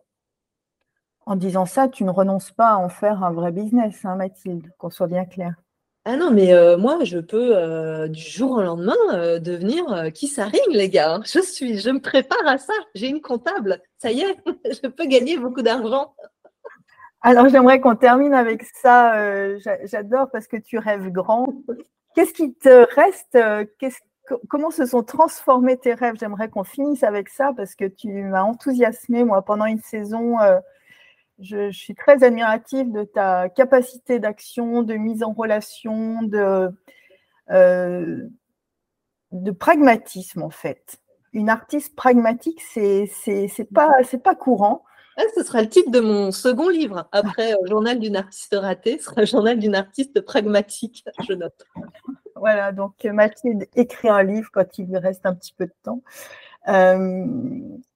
En 1.25 1.35
disant 1.35 1.65
ça, 1.65 1.89
tu 1.89 2.05
ne 2.05 2.09
renonces 2.09 2.51
pas 2.51 2.69
à 2.69 2.77
en 2.77 2.87
faire 2.87 3.21
un 3.23 3.31
vrai 3.31 3.51
business, 3.51 4.05
hein, 4.05 4.15
Mathilde, 4.15 4.71
qu'on 4.77 4.89
soit 4.89 5.07
bien 5.07 5.25
clair. 5.25 5.55
Ah 6.09 6.15
non, 6.15 6.31
mais 6.31 6.53
euh, 6.53 6.77
moi, 6.77 7.03
je 7.03 7.19
peux 7.19 8.07
du 8.07 8.21
jour 8.21 8.51
au 8.51 8.61
lendemain 8.61 9.39
devenir 9.39 10.11
qui 10.13 10.27
ça 10.27 10.45
rime, 10.45 10.71
les 10.71 10.87
gars. 10.87 11.15
Hein. 11.15 11.21
Je 11.25 11.41
suis, 11.41 11.79
je 11.79 11.89
me 11.89 11.99
prépare 11.99 12.47
à 12.47 12.57
ça. 12.57 12.73
J'ai 12.95 13.09
une 13.09 13.19
comptable. 13.21 13.81
Ça 13.97 14.09
y 14.11 14.21
est, 14.21 14.37
je 14.83 14.87
peux 14.87 15.05
gagner 15.05 15.37
beaucoup 15.37 15.61
d'argent. 15.61 16.15
Alors, 17.21 17.49
j'aimerais 17.49 17.81
qu'on 17.81 17.97
termine 17.97 18.33
avec 18.33 18.63
ça. 18.63 19.15
J'adore 19.83 20.29
parce 20.31 20.47
que 20.47 20.55
tu 20.55 20.77
rêves 20.77 21.09
grand. 21.09 21.53
Qu'est-ce 22.15 22.33
qui 22.33 22.53
te 22.53 22.87
reste 22.95 23.35
euh, 23.35 23.65
Comment 24.47 24.71
se 24.71 24.85
sont 24.85 25.03
transformés 25.03 25.77
tes 25.77 25.93
rêves? 25.93 26.15
J'aimerais 26.19 26.49
qu'on 26.49 26.63
finisse 26.63 27.03
avec 27.03 27.27
ça 27.27 27.51
parce 27.55 27.75
que 27.75 27.85
tu 27.85 28.07
m'as 28.23 28.43
enthousiasmé, 28.43 29.25
moi, 29.25 29.41
pendant 29.41 29.65
une 29.65 29.81
saison. 29.81 30.37
Je, 31.39 31.71
suis 31.71 31.95
très 31.95 32.23
admirative 32.23 32.91
de 32.91 33.03
ta 33.03 33.49
capacité 33.49 34.19
d'action, 34.19 34.83
de 34.83 34.95
mise 34.95 35.23
en 35.23 35.33
relation, 35.33 36.23
de, 36.23 36.69
euh, 37.51 38.27
de 39.31 39.51
pragmatisme, 39.51 40.41
en 40.41 40.49
fait. 40.49 40.97
Une 41.33 41.49
artiste 41.49 41.95
pragmatique, 41.95 42.61
c'est 42.61 43.09
pas, 43.73 43.91
pas 44.23 44.35
courant. 44.35 44.83
Ah, 45.17 45.23
ce 45.35 45.43
sera 45.43 45.61
le 45.61 45.69
titre 45.69 45.89
de 45.89 45.99
mon 45.99 46.31
second 46.31 46.69
livre. 46.69 47.07
Après 47.11 47.53
euh, 47.53 47.67
Journal 47.67 47.99
d'une 47.99 48.15
artiste 48.15 48.55
ratée, 48.55 48.99
ce 48.99 49.05
sera 49.05 49.25
Journal 49.25 49.57
d'une 49.57 49.75
artiste 49.75 50.21
pragmatique, 50.21 51.03
je 51.27 51.33
note. 51.33 51.65
Voilà, 52.35 52.71
donc 52.71 53.03
Mathilde 53.03 53.67
écrit 53.75 54.09
un 54.09 54.21
livre 54.21 54.49
quand 54.53 54.77
il 54.77 54.85
lui 54.85 54.97
reste 54.97 55.25
un 55.25 55.33
petit 55.33 55.53
peu 55.53 55.65
de 55.65 55.73
temps. 55.81 56.03
Euh, 56.67 57.25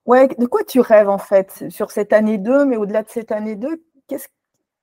ouais, 0.06 0.28
de 0.28 0.46
quoi 0.46 0.64
tu 0.64 0.80
rêves 0.80 1.10
en 1.10 1.18
fait 1.18 1.66
sur 1.70 1.92
cette 1.92 2.14
année 2.14 2.38
2, 2.38 2.66
mais 2.66 2.78
au-delà 2.78 3.04
de 3.04 3.10
cette 3.10 3.32
année 3.32 3.56
2, 3.56 3.84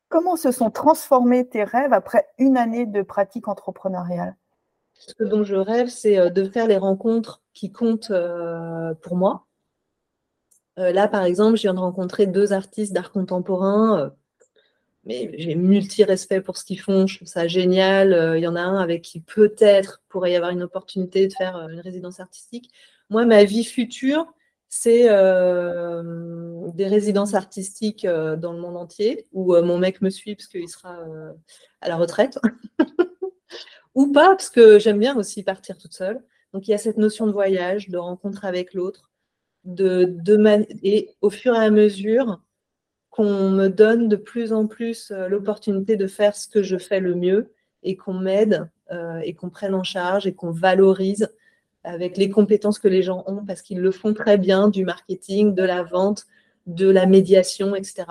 comment 0.08 0.36
se 0.36 0.50
sont 0.50 0.70
transformés 0.70 1.46
tes 1.46 1.64
rêves 1.64 1.92
après 1.92 2.26
une 2.38 2.56
année 2.56 2.86
de 2.86 3.02
pratique 3.02 3.48
entrepreneuriale? 3.48 4.36
Ce 4.94 5.22
dont 5.22 5.44
je 5.44 5.54
rêve, 5.54 5.88
c'est 5.88 6.18
euh, 6.18 6.28
de 6.28 6.48
faire 6.48 6.66
les 6.66 6.78
rencontres 6.78 7.42
qui 7.54 7.70
comptent 7.70 8.12
pour 9.02 9.16
moi, 9.16 9.46
euh, 10.78 10.92
là, 10.92 11.08
par 11.08 11.24
exemple, 11.24 11.56
je 11.56 11.62
viens 11.62 11.74
de 11.74 11.80
rencontrer 11.80 12.26
deux 12.26 12.52
artistes 12.52 12.92
d'art 12.92 13.10
contemporain, 13.10 14.00
euh, 14.00 14.10
mais 15.04 15.32
j'ai 15.38 15.54
multi-respect 15.54 16.40
pour 16.40 16.56
ce 16.56 16.64
qu'ils 16.64 16.80
font, 16.80 17.06
je 17.06 17.16
trouve 17.16 17.28
ça 17.28 17.48
génial. 17.48 18.12
Euh, 18.12 18.38
il 18.38 18.42
y 18.44 18.46
en 18.46 18.56
a 18.56 18.60
un 18.60 18.78
avec 18.78 19.02
qui 19.02 19.20
peut-être 19.20 20.02
pourrait 20.08 20.32
y 20.32 20.36
avoir 20.36 20.52
une 20.52 20.62
opportunité 20.62 21.26
de 21.26 21.32
faire 21.32 21.56
une 21.68 21.80
résidence 21.80 22.20
artistique. 22.20 22.70
Moi, 23.10 23.24
ma 23.24 23.44
vie 23.44 23.64
future, 23.64 24.26
c'est 24.68 25.04
des 26.74 26.86
résidences 26.86 27.34
artistiques 27.34 28.06
dans 28.06 28.52
le 28.52 28.60
monde 28.60 28.76
entier, 28.76 29.26
où 29.32 29.56
mon 29.62 29.78
mec 29.78 30.02
me 30.02 30.10
suit 30.10 30.34
parce 30.36 30.48
qu'il 30.48 30.68
sera 30.68 30.98
à 31.80 31.88
la 31.88 31.96
retraite, 31.96 32.38
ou 33.94 34.12
pas, 34.12 34.28
parce 34.28 34.50
que 34.50 34.78
j'aime 34.78 34.98
bien 34.98 35.16
aussi 35.16 35.42
partir 35.42 35.78
toute 35.78 35.94
seule. 35.94 36.22
Donc 36.52 36.68
il 36.68 36.70
y 36.70 36.74
a 36.74 36.78
cette 36.78 36.98
notion 36.98 37.26
de 37.26 37.32
voyage, 37.32 37.88
de 37.88 37.98
rencontre 37.98 38.44
avec 38.44 38.74
l'autre, 38.74 39.10
de, 39.64 40.16
et 40.82 41.14
au 41.20 41.30
fur 41.30 41.54
et 41.54 41.64
à 41.64 41.70
mesure 41.70 42.40
qu'on 43.10 43.50
me 43.50 43.68
donne 43.68 44.08
de 44.08 44.16
plus 44.16 44.52
en 44.52 44.66
plus 44.66 45.10
euh, 45.10 45.28
l'opportunité 45.28 45.96
de 45.96 46.06
faire 46.06 46.36
ce 46.36 46.48
que 46.48 46.62
je 46.62 46.78
fais 46.78 47.00
le 47.00 47.14
mieux 47.14 47.52
et 47.82 47.96
qu'on 47.96 48.14
m'aide 48.14 48.70
euh, 48.92 49.18
et 49.24 49.34
qu'on 49.34 49.50
prenne 49.50 49.74
en 49.74 49.82
charge 49.82 50.26
et 50.26 50.34
qu'on 50.34 50.52
valorise 50.52 51.28
avec 51.84 52.16
les 52.16 52.30
compétences 52.30 52.78
que 52.78 52.88
les 52.88 53.02
gens 53.02 53.24
ont 53.26 53.44
parce 53.44 53.62
qu'ils 53.62 53.80
le 53.80 53.90
font 53.90 54.14
très 54.14 54.38
bien, 54.38 54.68
du 54.68 54.84
marketing, 54.84 55.54
de 55.54 55.62
la 55.62 55.82
vente, 55.82 56.26
de 56.66 56.88
la 56.88 57.06
médiation, 57.06 57.74
etc. 57.74 58.04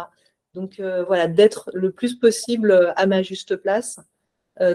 Donc 0.53 0.79
euh, 0.79 1.03
voilà, 1.03 1.27
d'être 1.27 1.69
le 1.73 1.91
plus 1.91 2.15
possible 2.15 2.93
à 2.95 3.05
ma 3.05 3.21
juste 3.21 3.55
place, 3.55 3.99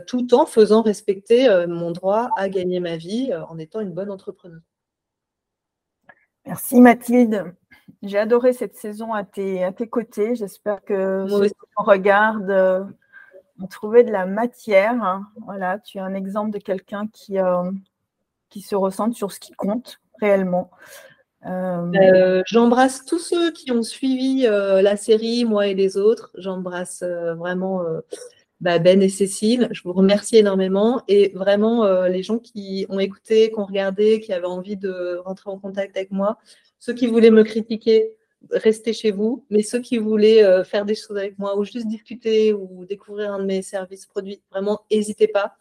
tout 0.06 0.32
en 0.32 0.46
faisant 0.46 0.82
respecter 0.82 1.48
mon 1.66 1.90
droit 1.90 2.30
à 2.36 2.48
gagner 2.48 2.78
ma 2.78 2.96
vie 2.96 3.32
en 3.48 3.58
étant 3.58 3.80
une 3.80 3.90
bonne 3.90 4.12
entrepreneuse. 4.12 4.62
Merci 6.46 6.80
Mathilde. 6.80 7.52
J'ai 8.02 8.18
adoré 8.18 8.52
cette 8.52 8.76
saison 8.76 9.12
à 9.12 9.24
tes, 9.24 9.62
à 9.62 9.72
tes 9.72 9.88
côtés. 9.88 10.34
J'espère 10.34 10.82
que 10.84 11.26
ceux 11.28 11.48
qui 11.48 11.54
regardent 11.76 12.50
euh, 12.50 12.84
ont 13.60 13.66
trouvé 13.66 14.02
de 14.02 14.10
la 14.10 14.26
matière. 14.26 15.02
Hein. 15.02 15.28
Voilà, 15.44 15.78
tu 15.78 15.98
es 15.98 16.00
un 16.00 16.14
exemple 16.14 16.50
de 16.50 16.58
quelqu'un 16.58 17.06
qui, 17.08 17.38
euh, 17.38 17.70
qui 18.52 18.60
se 18.60 18.74
ressent 18.74 19.12
sur 19.12 19.32
ce 19.32 19.40
qui 19.40 19.52
compte 19.52 20.00
réellement. 20.20 20.70
Euh, 21.46 22.42
j'embrasse 22.46 23.04
tous 23.04 23.18
ceux 23.18 23.50
qui 23.50 23.72
ont 23.72 23.82
suivi 23.82 24.42
la 24.42 24.96
série, 24.96 25.44
moi 25.44 25.66
et 25.66 25.74
les 25.74 25.96
autres. 25.96 26.30
J'embrasse 26.36 27.02
vraiment 27.02 27.82
bah, 28.62 28.78
Ben 28.78 29.02
et 29.02 29.08
Cécile. 29.08 29.68
Je 29.72 29.82
vous 29.82 29.92
remercie 29.92 30.36
énormément. 30.36 31.02
Et 31.08 31.32
vraiment, 31.34 31.84
euh, 31.84 32.08
les 32.08 32.22
gens 32.22 32.38
qui 32.38 32.86
ont 32.88 33.00
écouté, 33.00 33.50
qui 33.50 33.58
ont 33.58 33.64
regardé, 33.66 34.20
qui 34.20 34.32
avaient 34.32 34.46
envie 34.46 34.76
de 34.76 35.16
rentrer 35.24 35.50
en 35.50 35.58
contact 35.58 35.96
avec 35.96 36.12
moi, 36.12 36.38
ceux 36.78 36.94
qui 36.94 37.08
voulaient 37.08 37.30
me 37.30 37.42
critiquer, 37.42 38.12
restez 38.52 38.92
chez 38.92 39.10
vous. 39.10 39.44
Mais 39.50 39.62
ceux 39.62 39.80
qui 39.80 39.98
voulaient 39.98 40.44
euh, 40.44 40.62
faire 40.62 40.84
des 40.84 40.94
choses 40.94 41.16
avec 41.16 41.38
moi 41.40 41.58
ou 41.58 41.64
juste 41.64 41.88
discuter 41.88 42.52
ou 42.52 42.84
découvrir 42.86 43.32
un 43.32 43.40
de 43.40 43.46
mes 43.46 43.62
services 43.62 44.06
produits, 44.06 44.40
vraiment, 44.52 44.80
n'hésitez 44.90 45.26
pas 45.26 45.56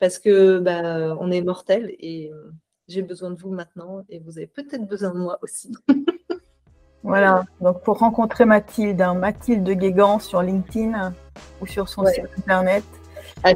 parce 0.00 0.18
que 0.18 0.58
bah, 0.58 1.16
on 1.20 1.30
est 1.30 1.42
mortel 1.42 1.94
et 2.00 2.32
euh, 2.32 2.50
j'ai 2.88 3.02
besoin 3.02 3.30
de 3.30 3.36
vous 3.36 3.50
maintenant 3.50 4.02
et 4.08 4.18
vous 4.18 4.38
avez 4.38 4.48
peut-être 4.48 4.88
besoin 4.88 5.10
de 5.10 5.18
moi 5.18 5.38
aussi. 5.42 5.70
voilà, 7.04 7.44
donc 7.60 7.82
pour 7.82 7.98
rencontrer 7.98 8.46
Mathilde, 8.46 9.00
hein, 9.00 9.14
Mathilde 9.14 9.68
Guégan 9.68 10.18
sur 10.18 10.42
LinkedIn 10.42 11.12
ou 11.60 11.66
sur 11.66 11.88
son 11.88 12.04
site 12.06 12.24
internet. 12.38 12.82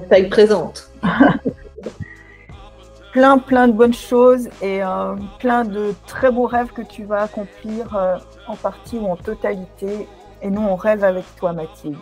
Taille 0.08 0.28
présente. 0.28 0.90
plein, 3.12 3.38
plein 3.38 3.68
de 3.68 3.72
bonnes 3.72 3.94
choses 3.94 4.48
et 4.60 4.82
euh, 4.82 5.14
plein 5.38 5.64
de 5.64 5.94
très 6.06 6.30
beaux 6.30 6.46
rêves 6.46 6.72
que 6.72 6.82
tu 6.82 7.04
vas 7.04 7.22
accomplir 7.22 7.96
euh, 7.96 8.18
en 8.46 8.56
partie 8.56 8.98
ou 8.98 9.06
en 9.06 9.16
totalité. 9.16 10.06
Et 10.42 10.50
nous, 10.50 10.60
on 10.60 10.76
rêve 10.76 11.04
avec 11.04 11.24
toi, 11.36 11.54
Mathilde. 11.54 11.96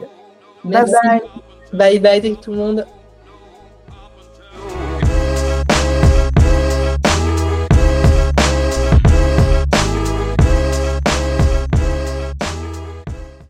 Bye 0.64 0.90
bye. 0.90 1.22
Bye 1.72 2.00
bye 2.00 2.37
tout 2.37 2.50
le 2.50 2.57
monde. 2.57 2.87